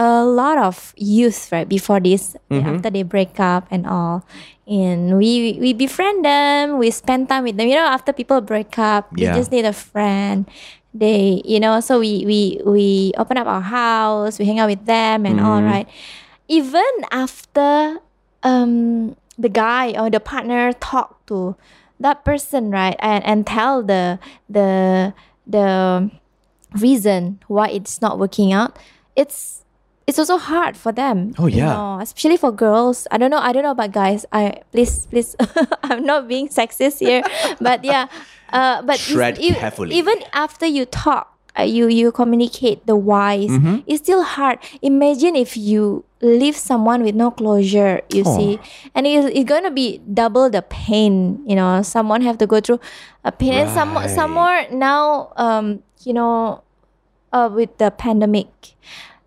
[0.00, 2.66] a lot of youth right before this, Mm-hmm.
[2.80, 4.24] after they break up and all,
[4.66, 6.78] and we we befriend them.
[6.80, 7.68] We spend time with them.
[7.68, 9.32] You know, after people break up, Yeah.
[9.36, 10.48] they just need a friend.
[10.94, 14.38] They, you know, so we we we open up our house.
[14.38, 15.70] We hang out with them and all, Mm-hmm.
[15.84, 15.88] right?
[16.48, 17.98] Even after
[18.42, 21.56] um the guy or the partner talk to
[21.98, 25.12] that person right and and tell the the
[25.46, 26.10] the
[26.80, 28.78] reason why it's not working out
[29.16, 29.62] it's
[30.06, 31.72] it's also hard for them Oh, you yeah.
[31.72, 35.34] know, especially for girls i don't know i don't know about guys i please please
[35.84, 37.22] i'm not being sexist here
[37.60, 38.08] but yeah
[38.52, 39.94] uh but Tread e- carefully.
[39.96, 43.76] even after you talk uh, you you communicate the whys Mm-hmm.
[43.86, 48.36] it's still hard imagine if you leave someone with no closure you Oh.
[48.36, 48.58] see
[48.94, 52.80] and it's, it's gonna be double the pain you know someone have to go through
[53.24, 54.10] a pain and some Right.
[54.10, 56.62] some more now um you know
[57.32, 58.46] uh, with the pandemic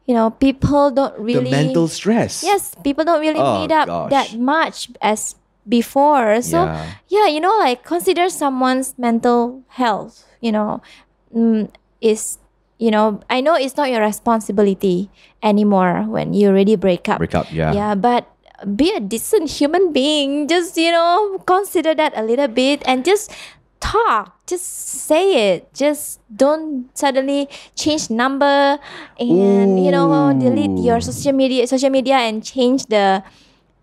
[0.06, 2.44] you know people don't really the mental stress.
[2.44, 4.10] yes people don't really Oh, meet up gosh.
[4.12, 5.36] that much as
[5.68, 6.86] before so Yeah.
[7.10, 10.80] yeah you know like consider someone's mental health you know
[11.36, 11.68] mm,
[12.00, 12.40] is
[12.80, 15.10] you know i know it's not your responsibility
[15.44, 17.74] anymore when you already break up Break up, yeah.
[17.74, 18.32] yeah but
[18.76, 23.30] be a decent human being just you know consider that a little bit and just
[23.80, 24.46] talk.
[24.46, 24.66] Just
[25.06, 25.74] say it.
[25.74, 28.80] Just don't suddenly change number
[29.20, 33.24] and you know delete your social media social media and change the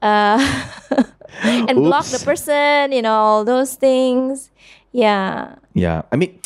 [0.02, 0.38] uh
[1.42, 4.50] and block the person you know all those things.
[4.92, 5.56] Yeah.
[5.74, 6.02] Yeah.
[6.12, 6.38] I mean,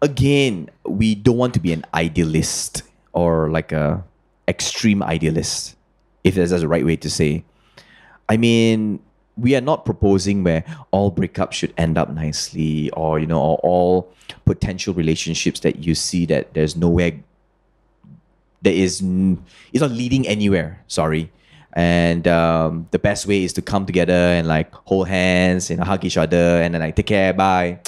[0.00, 4.04] again, we don't want to be an idealist or like a
[4.48, 5.76] extreme idealist,
[6.24, 7.44] if that's the right way to say.
[8.28, 9.00] I mean,
[9.42, 13.58] we are not proposing where all breakups should end up nicely or, you know, or
[13.58, 14.12] all
[14.44, 17.12] potential relationships that you see that there's nowhere
[18.62, 19.02] there is
[19.72, 21.30] it's not leading anywhere sorry.
[21.74, 26.04] And um, the best way is to come together and like hold hands and hug
[26.04, 27.80] each other and then like take care bye.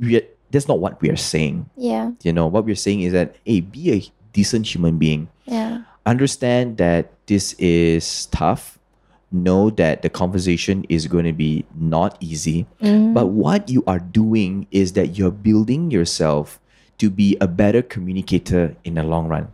[0.00, 1.70] We are, that's not what we are saying.
[1.76, 2.10] Yeah.
[2.22, 5.28] You know what we're saying is that hey be a decent human being.
[5.44, 5.82] Yeah.
[6.04, 8.78] Understand that this is tough
[9.34, 12.66] know that the conversation is going to be not easy.
[12.80, 13.12] Mm-hmm.
[13.12, 16.60] But what you are doing is that you're building yourself
[16.98, 19.48] to be a better communicator in the long run.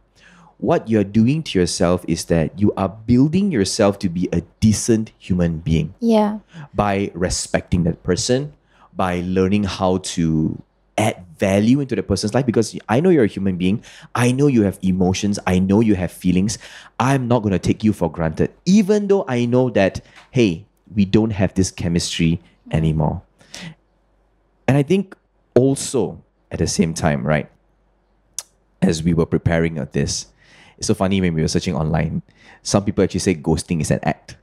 [0.58, 5.12] What you're doing to yourself is that you are building yourself to be a decent
[5.18, 6.40] human being yeah.
[6.74, 8.52] by respecting that person,
[8.94, 10.60] by learning how to
[10.98, 13.82] add value into the person's life because I know you're a human being.
[14.14, 15.38] I know you have emotions.
[15.46, 16.58] I know you have feelings.
[16.98, 20.00] I'm not going to take you for granted, even though I know that,
[20.30, 23.22] hey, we don't have this chemistry anymore.
[24.68, 25.16] And I think
[25.54, 27.50] also at the same time, right,
[28.82, 30.26] as we were preparing of this,
[30.78, 32.22] it's so funny when we were searching online,
[32.62, 34.36] some people actually say ghosting is an act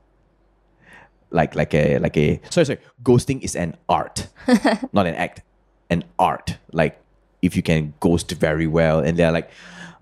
[1.30, 4.28] like like a like a sorry sorry ghosting is an art
[4.92, 5.42] not an act
[5.90, 7.00] an art like
[7.42, 9.50] if you can ghost very well and there are like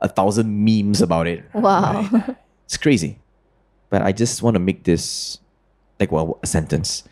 [0.01, 2.07] a thousand memes about it Wow.
[2.13, 2.37] right?
[2.65, 3.19] it's crazy
[3.91, 5.39] but I just want to make this
[6.01, 7.05] like well a sentence.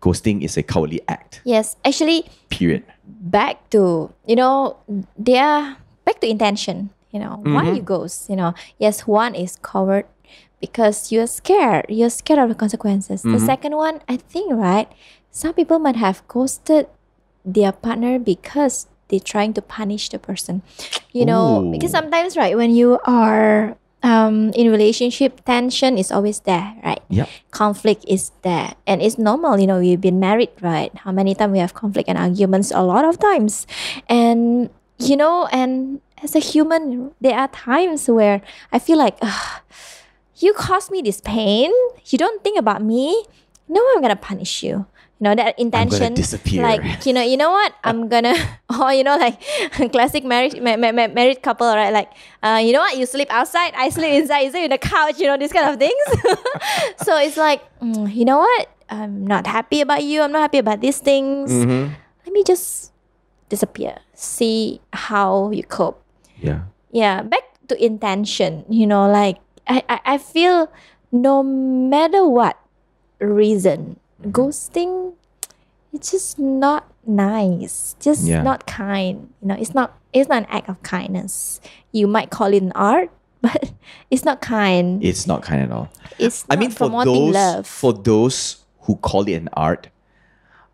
[0.00, 1.40] Ghosting is a cowardly act.
[1.44, 2.82] Yes, actually, Period.
[3.04, 4.76] back to you know,
[5.18, 6.90] they are back to intention.
[7.12, 7.76] You know, why Mm-hmm.
[7.76, 8.28] you ghost?
[8.30, 10.06] You know, yes, one is coward
[10.60, 11.86] because you're scared.
[11.88, 13.20] You're scared of the consequences.
[13.22, 13.32] Mm-hmm.
[13.32, 14.88] The second one, I think, right?
[15.30, 16.88] Some people might have ghosted
[17.44, 20.62] their partner because they're trying to punish the person.
[21.12, 26.74] You know, because sometimes, right, when you are um, in relationship, tension is always there,
[26.84, 27.00] right?
[27.08, 27.28] Yep.
[27.50, 28.74] conflict is there.
[28.86, 30.90] And it's normal you know we've been married right?
[31.04, 32.72] How many times we have conflict and arguments?
[32.74, 33.66] A lot of times.
[34.08, 39.18] And you know and as a human there are times where i feel like
[40.36, 41.70] you caused me this pain.
[42.06, 43.24] You don't think about me.
[43.68, 44.86] No i'm gonna punish you
[45.22, 46.62] know that intention disappear.
[46.62, 47.72] like you know you know what?
[47.84, 48.34] I'm gonna
[48.80, 49.40] or you know like
[49.94, 51.92] classic marriage ma- ma- ma- married couple right?
[51.94, 52.10] Like
[52.42, 52.98] uh, you know what?
[52.98, 54.40] You sleep outside i sleep inside.
[54.46, 56.02] You sleep in the couch you know these kind of things.
[57.06, 58.68] So it's like mm, you know what?
[58.90, 60.20] I'm not happy about you.
[60.22, 61.50] I'm not happy about these things.
[61.50, 61.94] Mm-hmm.
[62.26, 62.92] let me just
[63.48, 63.98] disappear.
[64.14, 66.02] See how you cope.
[66.42, 66.66] Yeah.
[66.90, 69.38] yeah back to intention you know like
[69.70, 70.66] i i, I feel
[71.14, 72.58] no matter what
[73.22, 75.14] reason ghosting
[75.92, 78.42] it's just not nice just Yeah.
[78.42, 81.60] not kind you know it's not it's not an act of kindness
[81.92, 83.10] you might call it an art
[83.42, 83.72] but
[84.10, 85.88] it's not kind It's not kind at all.
[86.18, 89.88] it's I mean, for those love for those who call it an art,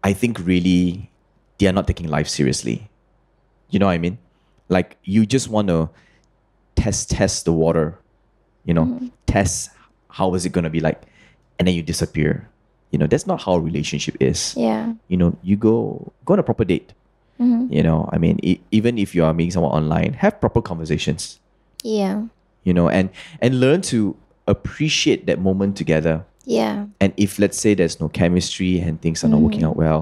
[0.04, 1.10] I think really
[1.56, 2.90] they are not taking life seriously.
[3.70, 4.18] You know what I mean?
[4.68, 5.88] Like you just want to
[6.76, 7.98] test test the water,
[8.64, 9.06] you know, Mm-hmm.
[9.26, 9.70] test
[10.10, 11.00] how is it gonna be like,
[11.58, 12.48] and then you disappear.
[12.90, 14.54] You know, that's not how a relationship is.
[14.56, 16.92] yeah You know, you go go on a proper date.
[17.40, 17.70] Mhm.
[17.70, 21.38] You know, I mean, e- even if you are meeting someone online, have proper conversations
[21.86, 22.26] yeah
[22.66, 23.06] you know and
[23.38, 24.18] and learn to
[24.50, 29.30] appreciate that moment together yeah and if let's say there's no chemistry and things are
[29.30, 29.78] not working Mm-hmm.
[29.78, 30.00] out well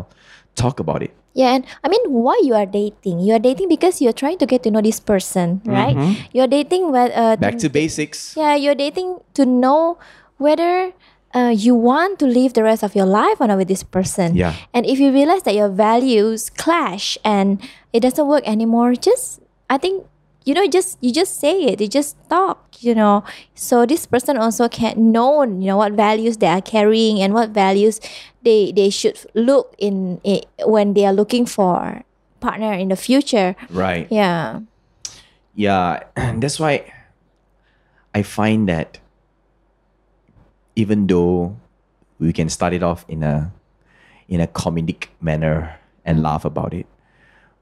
[0.57, 3.20] talk about it Yeah, and I mean, why you are dating?
[3.20, 5.92] You are dating because you're trying to get to know this person, right?
[6.33, 7.44] You're dating where uh, Mm-hmm.
[7.44, 10.01] back to to, basics yeah, you're dating to know
[10.40, 10.96] whether
[11.37, 14.35] uh, you want to live the rest of your life or not with this person.
[14.35, 14.57] Yeah.
[14.72, 17.61] And if you realize that your values clash and
[17.92, 20.07] it doesn't work anymore, just I think
[20.49, 21.81] you know just you just say it.
[21.81, 22.64] You just talk.
[22.81, 27.20] You know, so this person also can know you know what values they are carrying
[27.20, 28.01] and what values
[28.42, 32.01] they they should look in, i when they are looking for
[32.40, 33.57] partner in the future.
[33.70, 34.61] right Yeah.
[35.55, 36.85] yeah and that's why
[38.14, 39.01] i find that
[40.77, 41.57] even though
[42.19, 43.53] we can start it off in a
[44.29, 46.87] in a comedic manner and laugh about it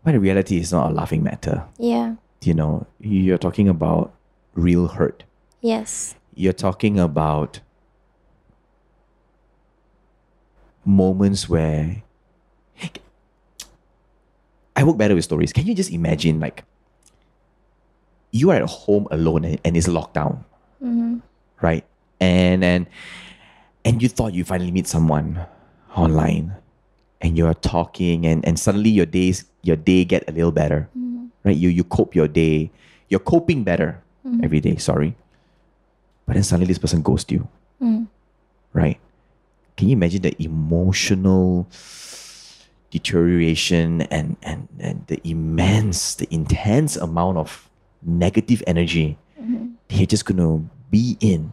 [0.05, 2.17] but the reality is not a laughing matter Yeah.
[2.43, 4.13] you know you're talking about
[4.55, 5.25] real hurt
[5.61, 6.15] Yes.
[6.35, 7.61] you're talking about
[10.85, 12.03] moments where
[14.77, 15.53] I work better with stories.
[15.53, 16.65] Can you just imagine like
[18.33, 20.45] you are at home alone and, and it's lockdown,
[20.83, 21.19] Mm-hmm.
[21.63, 21.85] right?
[22.25, 22.87] And and
[23.85, 25.45] and you thought you finally meet someone
[25.93, 26.57] online
[27.21, 30.89] and you're talking and, and suddenly your days your day get a little better.
[30.97, 31.29] Mm-hmm.
[31.45, 31.57] Right?
[31.57, 32.73] You you cope your day.
[33.13, 34.41] You're coping better mm-hmm.
[34.45, 35.17] every day, sorry.
[36.25, 37.47] But then suddenly this person ghosts you.
[37.83, 38.09] Mm.
[38.73, 38.99] Right?
[39.77, 41.69] Can you imagine the emotional
[42.91, 47.69] deterioration and, and, and the immense, the intense amount of
[48.03, 49.75] negative energy mm-hmm.
[49.89, 51.53] that you're just gonna be in?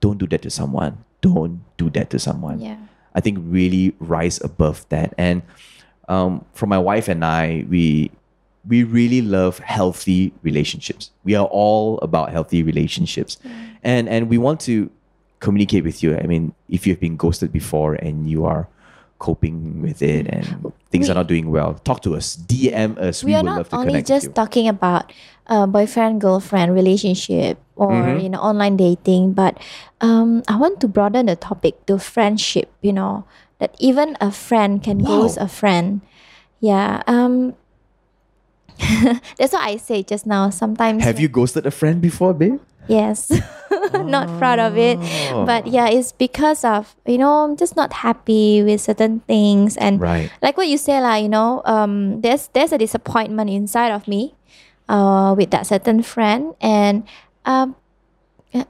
[0.00, 1.04] Don't do that to someone.
[1.20, 2.60] Don't do that to someone.
[2.60, 2.76] Yeah.
[3.14, 5.14] I think really rise above that.
[5.18, 5.42] And
[6.08, 8.10] um, for my wife and I, we
[8.68, 11.10] we really love healthy relationships.
[11.24, 13.38] We are all about healthy relationships,
[13.82, 14.90] and and we want to
[15.40, 16.16] communicate with you.
[16.16, 18.68] I mean, if you've been ghosted before and you are
[19.18, 22.36] coping with it and things are not doing well, talk to us.
[22.36, 23.22] DM us.
[23.22, 24.34] We, we are would not love to only connect just with you.
[24.34, 25.12] talking about
[25.50, 28.20] uh, boyfriend girlfriend relationship or Mm-hmm.
[28.22, 29.58] you know online dating but
[30.00, 33.24] um, i want to broaden the topic to friendship you know
[33.58, 35.26] that even a friend can Wow.
[35.26, 36.00] ghost a friend
[36.62, 37.54] yeah um
[39.36, 42.60] that's what i say just now sometimes Have you ghosted a friend before, babe?
[42.88, 43.30] yes
[43.94, 45.44] not proud of it Oh.
[45.46, 50.00] but yeah it's because of you know i'm just not happy with certain things and
[50.00, 50.30] Right.
[50.42, 54.34] like what you say like you know um there's there's a disappointment inside of me
[54.90, 56.58] uh with that certain friend.
[56.60, 57.06] And
[57.46, 57.78] um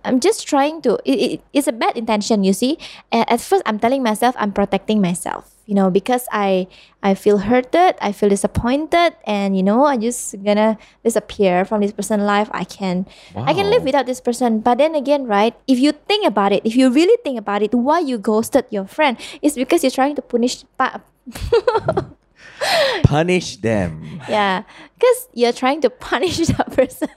[0.05, 2.77] I'm just trying to it, it, it's a bad intention you see.
[3.09, 6.67] At, at first I'm telling myself I'm protecting myself you know because i
[6.99, 10.75] i feel hurted i feel disappointed and you know i just gonna
[11.07, 12.51] disappear from this person's life.
[12.51, 13.07] I can
[13.47, 14.59] i can live without this person.
[14.61, 17.73] But then again right if you think about it if you really think about it
[17.73, 21.01] why you ghosted your friend it's because you're trying to punish pa-
[23.05, 24.21] Punish them.
[24.29, 24.63] yeah
[24.99, 27.09] because you're trying to punish that person.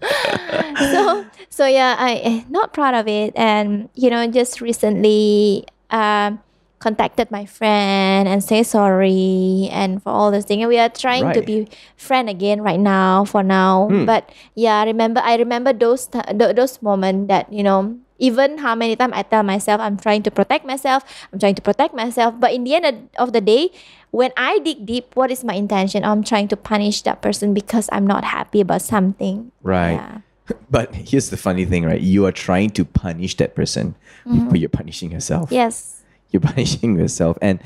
[0.80, 3.32] So so yeah i eh, not proud of it.
[3.36, 6.40] And you know just recently um
[6.80, 10.62] contacted my friend and say sorry and for all this thing.
[10.62, 11.68] And we are trying to be
[12.00, 13.88] friend again right now for now.
[14.08, 16.24] But yeah I remember i remember those th-
[16.56, 20.30] those moments that you know even how many times i tell myself i'm trying to
[20.30, 21.02] protect myself
[21.32, 22.86] i'm trying to protect myself but in the end
[23.18, 23.70] of- the day
[24.12, 27.54] when i dig deep what is my intention oh, i'm trying to punish that person
[27.54, 29.98] because i'm not happy about something Right.
[29.98, 30.20] yeah.
[30.70, 32.00] But here's the funny thing, right?
[32.00, 33.94] You are trying to punish that person,
[34.26, 34.48] mm-hmm.
[34.50, 35.52] but you're punishing yourself.
[35.54, 36.02] yes
[36.34, 37.38] You're punishing yourself.
[37.40, 37.62] And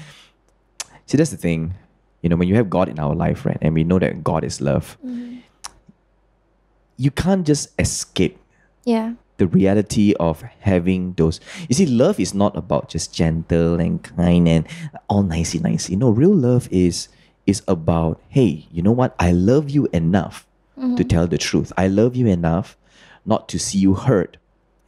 [1.09, 1.73] see, that's the thing.
[2.21, 3.57] You know, when you have God in our life, right?
[3.65, 5.41] And we know that God is love, mm-hmm.
[6.97, 8.37] you can't just escape
[8.85, 11.41] yeah the reality of having those.
[11.69, 14.67] You see, love is not about just gentle and kind and
[15.09, 15.97] all nicey nicey.
[15.97, 17.09] No, real love is
[17.47, 19.15] is about, hey, you know what?
[19.19, 21.09] I love you enough to mm-hmm.
[21.09, 21.73] tell the truth.
[21.77, 22.77] I love you enough
[23.27, 24.37] not to see you hurt.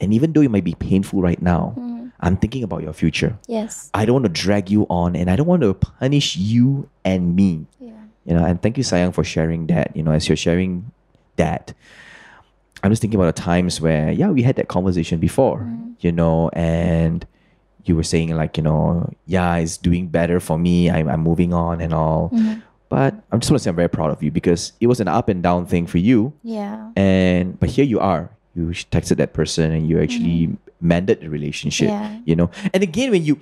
[0.00, 2.08] And even though it might be painful right now, mm-hmm.
[2.20, 3.38] I'm thinking about your future.
[3.46, 6.88] yes I don't want to drag you on and I don't want to punish you
[7.04, 7.66] and me.
[7.78, 7.92] yeah
[8.24, 9.96] You know, and thank you, Sayang, for sharing that.
[9.96, 10.90] You know, as you're sharing
[11.36, 11.74] that,
[12.86, 15.92] I'm just thinking about the times where, yeah, we had that conversation before, mm-hmm.
[16.00, 17.26] you know, and
[17.84, 20.88] you were saying, like, you know, yeah, it's doing better for me.
[20.88, 22.30] I'm, I'm moving on and all.
[22.32, 22.60] Mm-hmm.
[22.88, 25.08] But I'm just want to say I'm very proud of you because it was an
[25.08, 26.32] up and down thing for you.
[26.44, 28.30] yeah And, but here you are.
[28.54, 30.54] You texted that person and you actually mm-hmm.
[30.80, 32.16] mended the relationship, Yeah.
[32.24, 32.50] you know.
[32.72, 33.40] And again, when you,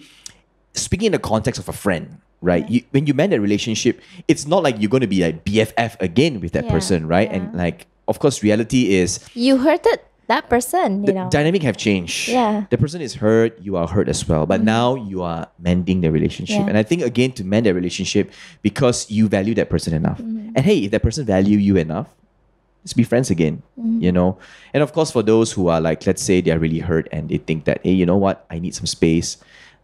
[0.73, 2.69] speaking in the context of a friend, right?
[2.71, 6.01] You, when you mend that relationship, it's not like you're going to be like BFF
[6.01, 7.29] again with that Yeah, person, right?
[7.31, 7.37] yeah.
[7.37, 11.77] And like, of course, reality is you hurted that person you the know dynamic have
[11.77, 12.29] changed.
[12.29, 12.53] Yeah.
[12.53, 12.67] Mm-hmm.
[12.71, 14.47] The person is hurt, you are hurt as well.
[14.47, 16.61] But now you are mending the relationship.
[16.61, 16.69] Yeah.
[16.69, 20.19] And I think again to mend that relationship because you value that person enough.
[20.19, 20.57] Mm-hmm.
[20.57, 22.09] And hey, if that person value you enough,
[22.83, 23.63] let's be friends again.
[23.79, 24.01] Mm-hmm.
[24.01, 24.39] You know?
[24.73, 27.39] And of course for those who are like, let's say they're really hurt and they
[27.39, 29.37] think that, hey, you know what, I need some space.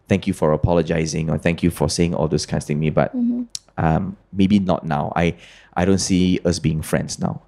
[0.09, 2.81] Thank you for apologizing or thank you for saying all those kinds of things to
[2.81, 2.91] me.
[2.91, 3.43] But Mm-hmm.
[3.77, 5.13] um, maybe not now.
[5.17, 5.37] I
[5.77, 7.43] I don't see us being friends now.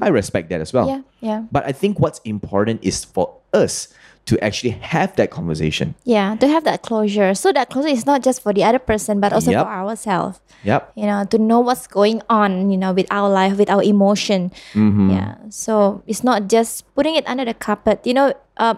[0.00, 0.86] I respect that as well.
[0.88, 1.02] Mm-hmm.
[1.26, 3.88] yeah yeah But I think what's important is for us
[4.28, 5.94] to actually have that conversation.
[6.04, 7.32] Yeah, to have that closure.
[7.32, 9.64] So that closure is not just for the other person, but also Yep.
[9.64, 10.36] for ourselves.
[10.68, 10.92] Yep.
[11.00, 14.52] You know, to know what's going on, you know, with our life, with our emotion.
[14.76, 15.10] Mm-hmm.
[15.16, 15.36] Yeah.
[15.48, 18.04] So it's not just putting it under the carpet.
[18.04, 18.26] You know,
[18.60, 18.76] uh,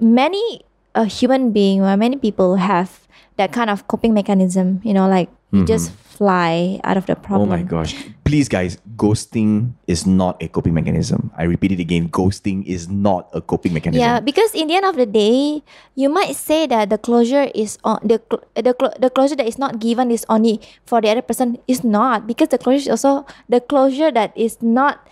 [0.00, 0.62] many
[0.94, 4.80] a human being or many people have that kind of coping mechanism.
[4.84, 5.90] You know, like you just
[6.22, 7.50] fly out of the problem.
[7.50, 7.98] Oh my gosh.
[8.22, 11.34] Please, guys, ghosting is not a coping mechanism.
[11.34, 13.98] I repeat it again ghosting is not a coping mechanism.
[13.98, 15.66] Yeah, because in the end of the day,
[15.98, 18.22] you might say that the closure is on the
[18.54, 18.70] the
[19.02, 22.54] the closure that is not given is only for the other person is not because
[22.54, 25.02] the closure is also the closure that is not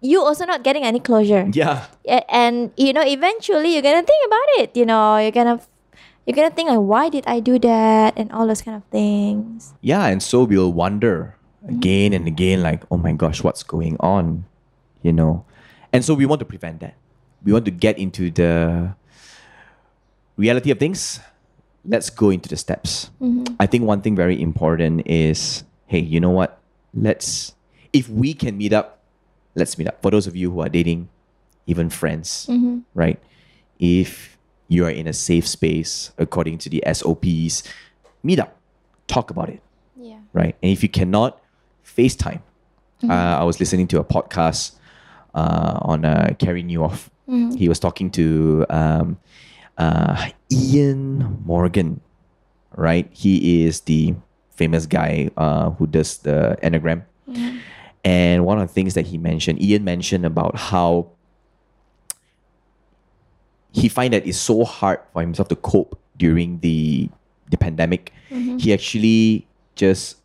[0.00, 1.50] you also not getting any closure.
[1.50, 1.90] Yeah.
[2.30, 4.78] And you know, eventually you're gonna think about it.
[4.78, 5.58] You know, you're gonna
[6.36, 9.74] you're gonna think like, why did I do that, and all those kind of things.
[9.80, 10.06] Yeah.
[10.06, 14.46] And so we'll wonder again and again, like, oh my gosh, what's going on?
[15.02, 15.44] You know?
[15.92, 16.94] And so we want to prevent that.
[17.42, 18.94] We want to get into the
[20.36, 21.20] reality of things.
[21.84, 23.10] Let's go into the steps.
[23.20, 23.56] Mm-hmm.
[23.58, 26.60] I think one thing very important is hey, you know what?
[26.94, 27.54] Let's,
[27.92, 29.02] if we can meet up,
[29.56, 30.00] let's meet up.
[30.00, 31.08] For those of you who are dating,
[31.66, 32.86] even friends, mm-hmm.
[32.94, 33.18] right?
[33.80, 34.38] If
[34.70, 37.64] you are in a safe space according to the SOPs,
[38.22, 38.56] meet up,
[39.10, 39.60] talk about it,
[39.98, 40.20] Yeah.
[40.32, 40.54] right?
[40.62, 41.42] And if you cannot,
[41.84, 42.40] FaceTime.
[43.02, 44.76] Uh, I was listening to a podcast
[45.34, 47.08] uh, on uh, Carey Nieuwhof.
[47.58, 49.18] He was talking to um,
[49.78, 52.00] uh, Ian Morgan,
[52.76, 53.08] right?
[53.12, 54.14] He is the
[54.50, 57.02] famous guy uh, who does the Enneagram.
[58.04, 61.10] And one of the things that he mentioned, Ian mentioned about how
[63.72, 67.08] he find that it's so hard for himself to cope during the
[67.50, 68.12] the pandemic.
[68.30, 68.58] Mm-hmm.
[68.58, 70.16] He actually just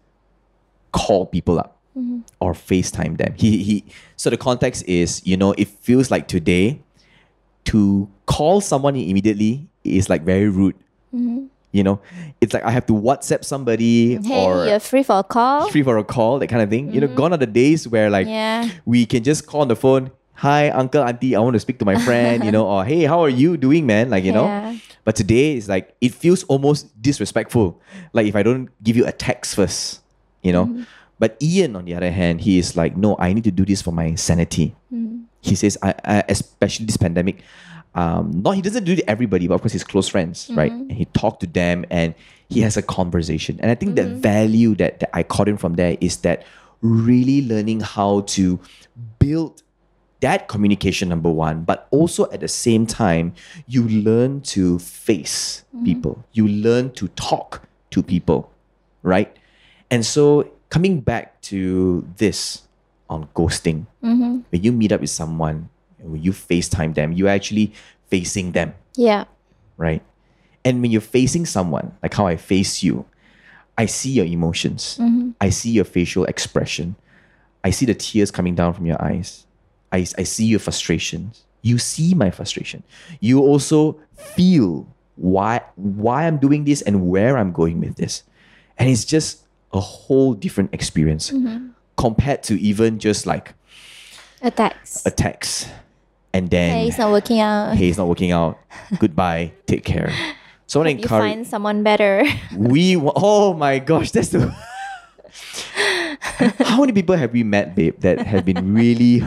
[0.91, 2.19] call people up mm-hmm.
[2.39, 3.33] or FaceTime them.
[3.37, 6.81] He he so the context is, you know, it feels like today
[7.65, 10.75] to call someone immediately is like very rude.
[11.13, 11.45] Mm-hmm.
[11.71, 11.99] You know,
[12.39, 15.69] it's like I have to WhatsApp somebody Hey, or you're free for a call.
[15.69, 16.93] free for a call, that kind of thing.
[16.93, 18.69] You know, gone are the days where like Yeah.
[18.85, 20.11] we can just call on the phone.
[20.35, 22.43] Hi, uncle, auntie, I want to speak to my friend.
[22.43, 24.09] You know, or hey, how are you doing, man?
[24.09, 24.77] Like you know.
[25.03, 27.79] But today it's like it feels almost disrespectful.
[28.11, 30.01] Like if I don't give you a text first,
[30.41, 30.65] you know.
[30.65, 30.83] Mm-hmm.
[31.17, 33.81] But Ian, on the other hand, he is like, no, I need to do this
[33.81, 34.75] for my sanity.
[34.93, 35.23] Mm-hmm.
[35.39, 37.41] He says, I, I especially this pandemic.
[37.93, 40.71] Um, not he doesn't do it to everybody, but of course his close friends, right?
[40.71, 40.89] Mm-hmm.
[40.89, 42.13] And he talked to them and
[42.49, 43.57] he has a conversation.
[43.61, 46.43] And I think that value that, that I caught in from there is that
[46.81, 48.59] really learning how to
[49.19, 49.63] build
[50.25, 53.31] that communication number one, but also at the same time,
[53.67, 55.85] you learn to face mm-hmm.
[55.85, 56.25] people.
[56.33, 57.61] You learn to talk
[57.91, 58.49] to people,
[59.03, 59.29] right?
[59.91, 62.63] And so coming back to this
[63.07, 64.39] on ghosting, mm-hmm.
[64.49, 65.69] when you meet up with someone,
[65.99, 67.71] when you FaceTime them, you're actually
[68.09, 69.25] facing them, Yeah.
[69.77, 70.01] right?
[70.65, 73.05] And when you're facing someone, like how I face you,
[73.77, 74.97] I see your emotions.
[74.99, 75.37] Mm-hmm.
[75.39, 76.95] I see your facial expression.
[77.63, 79.44] I see the tears coming down from your eyes.
[79.95, 81.43] I, I see your frustrations.
[81.61, 82.83] You see my frustration.
[83.21, 88.23] You also feel why why I'm doing this and where I'm going with this.
[88.77, 91.69] And it's just a whole different experience mm-hmm.
[91.95, 93.53] compared to even just like
[94.41, 95.05] Attacks.
[95.05, 95.69] a text
[96.33, 97.75] and then Hey, it's not working out.
[97.77, 98.59] hey, it's not working out.
[98.99, 99.53] Goodbye.
[99.65, 100.11] Take care.
[100.67, 102.27] So I want to You encourage find someone better.
[102.55, 104.51] we oh my gosh, that's the
[106.67, 109.23] how many people have we met, babe, that have been really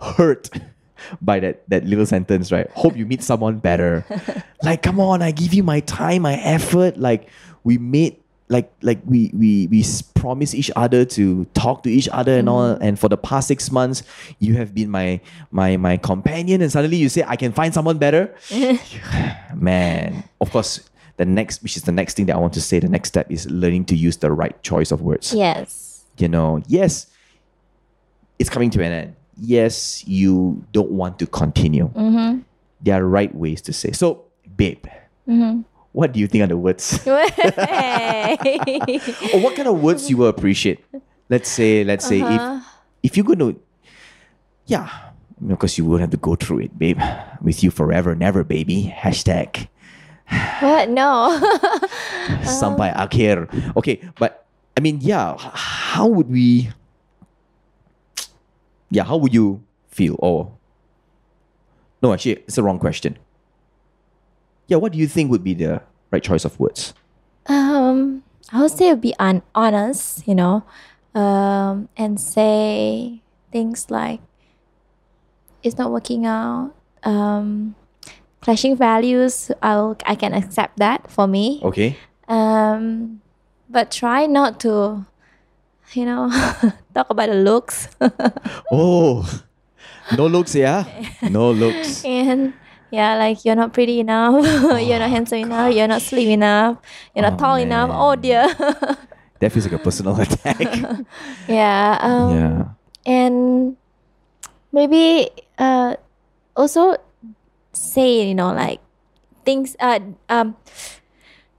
[0.00, 0.50] hurt
[1.20, 2.68] by that that little sentence, right?
[2.70, 4.04] Hope you meet someone better.
[4.62, 6.96] like, come on, I give you my time, my effort.
[6.96, 7.28] Like,
[7.64, 8.16] we made
[8.48, 12.74] like like we we we promise each other to talk to each other and all.
[12.74, 12.82] Mm-hmm.
[12.82, 14.02] And for the past six months,
[14.38, 17.98] you have been my my my companion, and suddenly you say I can find someone
[17.98, 18.34] better.
[19.54, 20.80] Man, of course.
[21.16, 23.30] The next, which is the next thing that I want to say, the next step
[23.30, 26.02] is learning to use the right choice of words yes.
[26.16, 27.08] you know, yes,
[28.38, 29.16] it's coming to an end.
[29.36, 31.88] Yes, you don't want to continue.
[31.88, 32.40] Mm-hmm.
[32.82, 33.92] There are right ways to say.
[33.92, 34.24] So,
[34.56, 34.84] babe,
[35.28, 35.62] mm-hmm.
[35.92, 37.00] what do you think are the words?
[37.06, 37.12] Or
[39.40, 40.84] what kind of words you will appreciate?
[41.28, 42.60] Let's say, let's say, if uh-huh.
[43.02, 43.60] if you're going to,
[44.66, 44.90] yeah,
[45.46, 47.00] because you won't have to go through it, babe.
[47.40, 48.94] With you forever, never, baby.
[48.94, 49.68] Hashtag
[50.60, 50.90] what?
[50.90, 51.38] No.
[52.46, 53.50] sampai akhir.
[53.76, 56.70] Okay, but I mean, yeah, how would we?
[58.90, 60.16] Yeah, how would you feel?
[60.18, 60.52] Or
[62.02, 63.18] no, actually, it's the wrong question.
[64.66, 66.94] Yeah, what do you think would be the right choice of words?
[67.46, 68.22] Um,
[68.52, 70.64] I would say be un- honest, you know,
[71.14, 73.22] um, and say
[73.52, 74.20] things like
[75.62, 76.72] it's not working out.
[77.02, 77.74] Um,
[78.40, 81.60] clashing values, I'll I can accept that for me.
[81.62, 81.96] Okay.
[82.28, 83.20] Um,
[83.68, 85.04] but try not to,
[85.92, 86.30] you know,
[86.94, 87.88] talk about the looks
[88.72, 89.22] Oh,
[90.16, 90.84] no looks, yeah.
[91.30, 92.04] No looks.
[92.04, 92.54] and.
[92.90, 94.42] Yeah, like you're not pretty enough,
[94.82, 96.78] you're not handsome enough, you're not slim enough,
[97.14, 97.86] you're not Oh, tall enough.
[97.94, 98.50] Oh dear.
[99.38, 100.58] That feels like a personal attack.
[101.46, 101.98] yeah.
[102.02, 102.64] Um, yeah.
[103.06, 103.76] and
[104.74, 105.94] maybe uh
[106.56, 106.96] also
[107.72, 108.80] say you know like
[109.46, 110.56] things uh um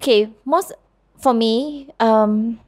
[0.04, 0.74] okay most
[1.16, 2.60] for me um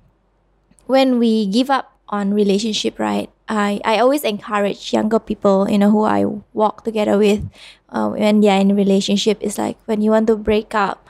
[0.88, 3.34] when we give up on relationship right?
[3.50, 7.44] I i always encourage younger people you know who i walk together with
[7.90, 11.04] uh, when they're in a relationship it's like when you want to break up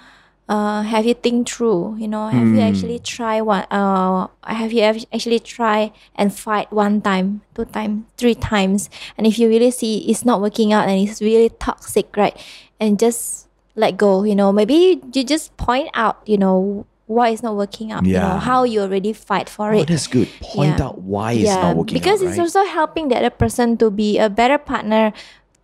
[0.50, 4.82] uh, have you think through you know have you actually try one uh, have you
[4.84, 8.90] actually try and fight one time two times three times?
[9.18, 12.36] And if you really see it's not working out and it's really toxic right?
[12.80, 17.44] And just let go you know maybe you just point out you know why it's
[17.44, 18.40] not working out you know Yeah.
[18.40, 20.28] how you already fight for Oh, it that's good.
[20.40, 20.86] Point Yeah.
[20.88, 22.44] out why it's not working because out, it's right?
[22.48, 25.12] also helping the other person to be a better partner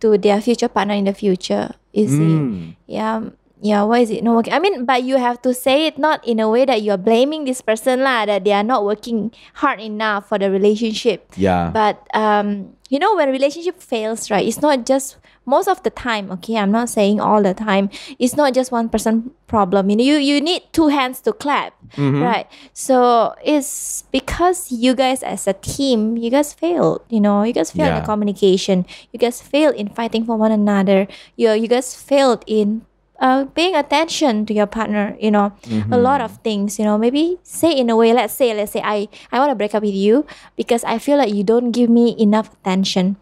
[0.00, 2.76] to their future partner in the future you see Mm.
[2.86, 3.20] yeah
[3.60, 6.20] yeah why is it not working i mean but you have to say it not
[6.28, 9.28] in a way that you're blaming this person lah that they are not working
[9.60, 11.68] hard enough for the relationship Yeah.
[11.72, 15.16] but um you know when relationship fails right it's not just
[15.46, 17.88] most of the time okay i'm not saying all the time
[18.18, 19.90] it's not just one person problem.
[19.90, 22.22] You know you, you need two hands to clap mm-hmm.
[22.22, 22.46] right?
[22.72, 27.72] So it's because you guys as a team you guys failed you know you guys
[27.72, 28.00] failed in Yeah.
[28.00, 28.86] the communication.
[29.10, 31.08] You guys failed in fighting for one another.
[31.34, 32.86] You, you guys failed in
[33.20, 35.52] uh, paying attention to your partner you know
[35.92, 36.96] a lot of things you know.
[36.98, 39.82] Maybe say in a way let's say let's say i i want to break up
[39.84, 40.24] with you
[40.56, 43.16] because i feel like you don't give me enough attention.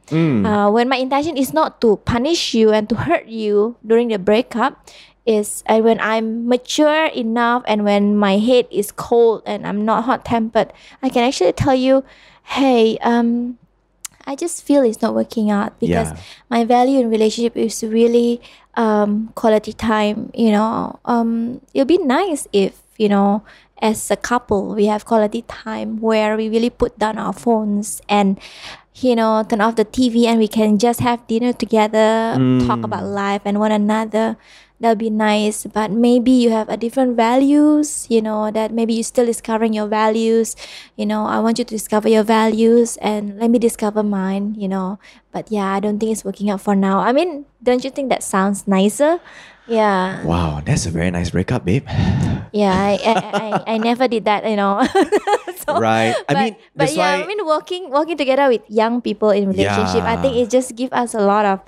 [0.47, 4.19] Uh, when my intention is not to punish you and to hurt you during the
[4.19, 4.87] breakup
[5.27, 10.05] is uh, when i'm mature enough and when my head is cold and i'm not
[10.09, 10.73] hot tempered
[11.03, 12.03] i can actually tell you
[12.57, 13.59] hey um
[14.29, 16.21] I just feel it's not working out because Yeah.
[16.53, 18.45] my value in relationship is really
[18.79, 20.31] um, quality time.
[20.33, 23.43] You know, um, it'll be nice if you know
[23.81, 28.39] as a couple we have quality time where we really put down our phones and
[28.97, 32.35] you know turn off the tv and we can just have dinner together
[32.67, 34.37] talk about life and one another
[34.81, 39.03] that'll be nice but maybe you have a different values you know that maybe you're
[39.07, 40.55] still discovering your values.
[40.97, 44.69] You know i want you to discover your values and let me discover mine you
[44.69, 44.99] know.
[45.33, 46.99] But yeah i don't think it's working out for now.
[47.01, 49.19] I mean don't you think that sounds nicer?
[49.69, 50.25] Yeah.
[50.25, 51.85] Wow, that's a very nice breakup, babe.
[52.57, 54.81] yeah i i, I, I never did that you know.
[55.69, 56.17] So- Right.
[56.29, 59.53] I but, mean, but yeah why- i mean working working together with young people in
[59.53, 61.61] relationship i think it just give us a lot of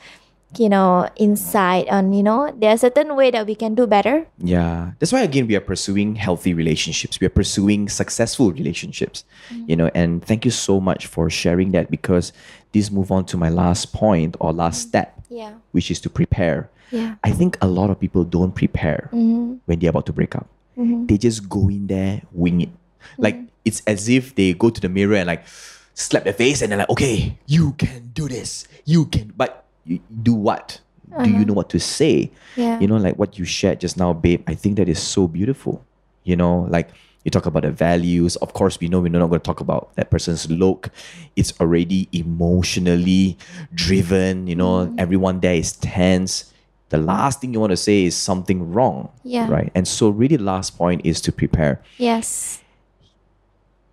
[0.59, 4.27] you know insight on you know there's a certain way that we can do better
[4.39, 4.93] Yeah.
[4.99, 7.21] That's why again we are pursuing healthy relationships.
[7.21, 9.25] We are pursuing successful relationships.
[9.51, 9.65] Mm-hmm.
[9.71, 12.33] You know, and thank you so much for sharing that because
[12.73, 14.89] this move on to my last point or last mm-hmm.
[14.89, 16.71] step, yeah which is to prepare.
[16.91, 19.63] yeah I think a lot of people don't prepare mm-hmm.
[19.67, 20.49] when they're about to break up.
[20.75, 21.07] Mm-hmm.
[21.07, 22.73] They just go in there, wing it.
[23.19, 25.47] Like it's as if they go to the mirror and like
[25.95, 28.67] slap their face and they're like, okay, you can do this.
[28.85, 30.81] You can but you do what?
[31.11, 31.45] Do you uh-huh.
[31.45, 32.31] know what to say?
[32.57, 32.79] Yeah.
[32.79, 34.45] You know, like what you shared just now, babe.
[34.47, 35.85] I think that is so beautiful.
[36.23, 36.91] You know, like
[37.25, 38.37] you talk about the values.
[38.37, 40.91] Of course, we know we're not going to talk about that person's look.
[41.35, 43.37] It's already emotionally
[43.75, 44.47] driven.
[44.47, 45.01] You know, mm-hmm.
[45.01, 46.53] everyone there is tense.
[46.91, 49.11] The last thing you want to say is something wrong.
[49.23, 49.49] Yeah.
[49.49, 49.71] Right.
[49.75, 51.83] And so, really, the last point is to prepare.
[51.99, 52.63] yes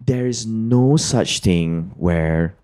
[0.03, 2.56] There is no such thing where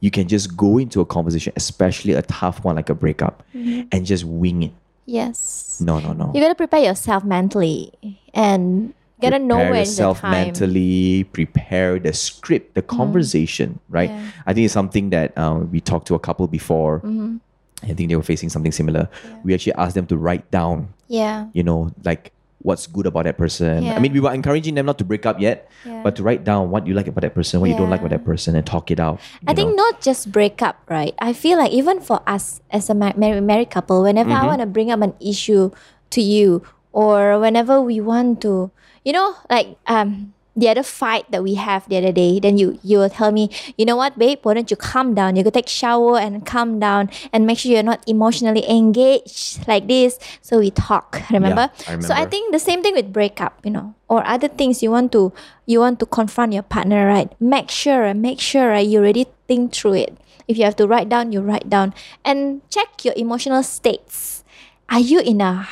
[0.00, 4.06] you can just go into a conversation, especially a tough one like a breakup, and
[4.06, 4.72] just wing it.
[5.06, 6.30] yes No, no, no.
[6.34, 7.92] you gotta prepare yourself mentally
[8.34, 14.10] and gotta know prepare when the yourself time mentally, prepare the script, the conversation, right?
[14.10, 14.30] Yeah.
[14.46, 16.98] I think it's something that um, we talked to a couple before.
[17.00, 17.36] Mm-hmm.
[17.82, 19.08] I think they were facing something similar.
[19.44, 23.38] We actually asked them to write down, yeah you know, like what's good about that
[23.38, 23.86] person.
[23.86, 26.02] I mean, we were encouraging them not to break up yet, Yeah.
[26.02, 28.10] but to write down what you like about that person, what you don't like about
[28.10, 29.20] that person, and talk it out.
[29.46, 29.84] I you think know?
[29.86, 31.14] not just break up, right?
[31.22, 34.42] I feel like even for us as a married, married couple, whenever Mm-hmm.
[34.42, 35.70] I want to bring up an issue
[36.10, 38.72] to you, or whenever we want to,
[39.04, 42.78] you know, like um the other fight that we have the other day, then you
[42.82, 43.48] you will tell me,
[43.78, 45.36] you know what, babe, why don't you calm down?
[45.36, 49.86] You go take shower and calm down and make sure you're not emotionally engaged like
[49.86, 50.18] this.
[50.42, 51.22] So we talk.
[51.30, 51.70] Remember?
[51.86, 54.90] I So I think the same thing with breakup, you know, or other things you
[54.90, 55.32] want to
[55.66, 57.30] you want to confront your partner, right?
[57.38, 60.18] Make sure, make sure right, you already think through it.
[60.48, 61.94] If you have to write down, you write down
[62.24, 64.42] and check your emotional states.
[64.88, 65.68] Are you in a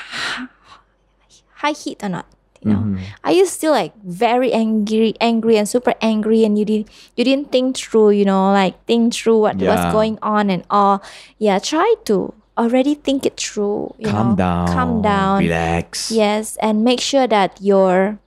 [1.64, 2.26] high heat or not?
[2.62, 6.88] You know, are you still like very angry, angry and super angry, and you didn't
[7.16, 9.74] you didn't think through, you know, like think through what Yeah.
[9.74, 11.02] was going on and all.
[11.38, 13.94] Yeah, try to already think it through.
[13.98, 15.44] You calm know, down, calm down.
[15.44, 16.10] relax.
[16.10, 18.18] Yes, and make sure that your,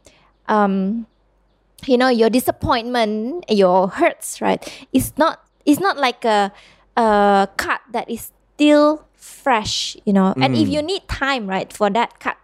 [0.47, 1.05] um,
[1.87, 4.61] you know, your disappointment, your hurts, right?
[4.93, 5.41] It's not.
[5.65, 6.51] It's not like a,
[6.97, 10.33] a cut that is still fresh, you know.
[10.37, 12.37] And if you need time, right, for that cut,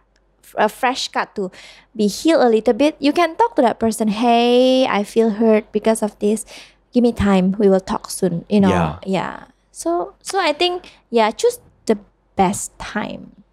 [0.56, 1.50] a fresh cut to
[1.94, 4.08] be healed a little bit, you can talk to that person.
[4.08, 6.44] Hey, I feel hurt because of this.
[6.92, 7.52] Give me time.
[7.58, 8.44] We will talk soon.
[8.48, 8.70] You know.
[8.70, 8.98] Yeah.
[9.06, 9.44] yeah.
[9.72, 11.98] So, so I think, yeah, choose the
[12.36, 13.44] best time.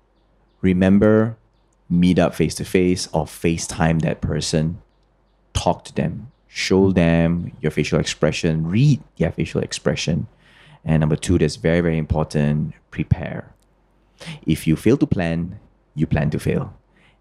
[0.62, 1.36] remember
[1.90, 4.82] meet up face to face or FaceTime that person,
[5.54, 10.28] talk to them, show them your facial expression, read their facial expression.
[10.84, 13.54] And number two, that's very, very important, prepare.
[14.46, 15.60] If you fail to plan,
[15.96, 16.74] you plan to fail.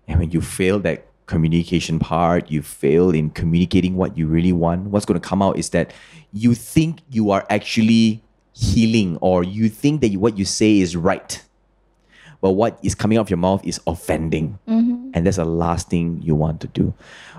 [0.09, 4.89] And when you fail that communication part, you fail in communicating what you really want,
[4.89, 5.93] what's going to come out is that
[6.33, 8.23] you think you are actually
[8.53, 11.43] healing or you think that you, what you say is right
[12.43, 14.59] but what is coming out of your mouth is offending.
[14.69, 15.13] Mm-hmm.
[15.15, 16.93] And that's the last thing you want to do.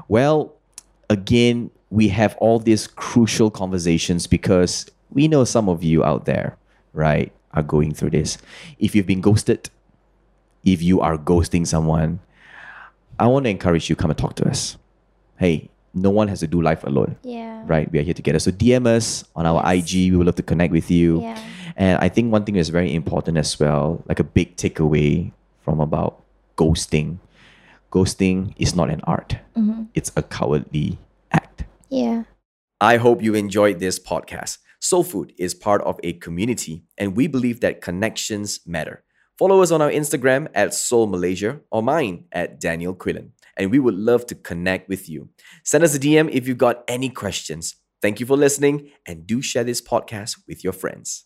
[0.08, 0.54] Well,
[1.10, 6.58] again, we have all these crucial conversations because we know some of you out there,
[6.94, 8.38] right, are going through this.
[8.80, 9.70] If you've been ghosted,
[10.64, 12.22] if you are ghosting someone,
[13.24, 14.76] I want to encourage you come and talk to us.
[15.38, 17.64] Hey, no one has to do life alone Yeah.
[17.66, 17.90] right?
[17.90, 18.38] We are here together.
[18.40, 20.12] So DM us on our IG.
[20.12, 21.22] We would love to connect with you.
[21.22, 21.40] Yeah.
[21.78, 25.32] And I think one thing that's very important as well, like a big takeaway
[25.64, 26.22] from about
[26.58, 27.20] ghosting.
[27.94, 29.38] Ghosting is not an art.
[29.56, 29.84] Mm-hmm.
[29.94, 30.98] It's a cowardly
[31.32, 31.64] act.
[31.90, 32.24] Yeah.
[32.82, 34.58] I hope you enjoyed this podcast.
[34.82, 39.02] Soul Food is part of a community, and we believe that connections matter.
[39.38, 43.80] Follow us on our Instagram at Soul Malaysia or mine at Daniel Quillen, and we
[43.80, 45.30] would love to connect with you.
[45.64, 47.76] Send us a DM if you've got any questions.
[48.02, 51.26] Thank you for listening, and do share this podcast with your friends.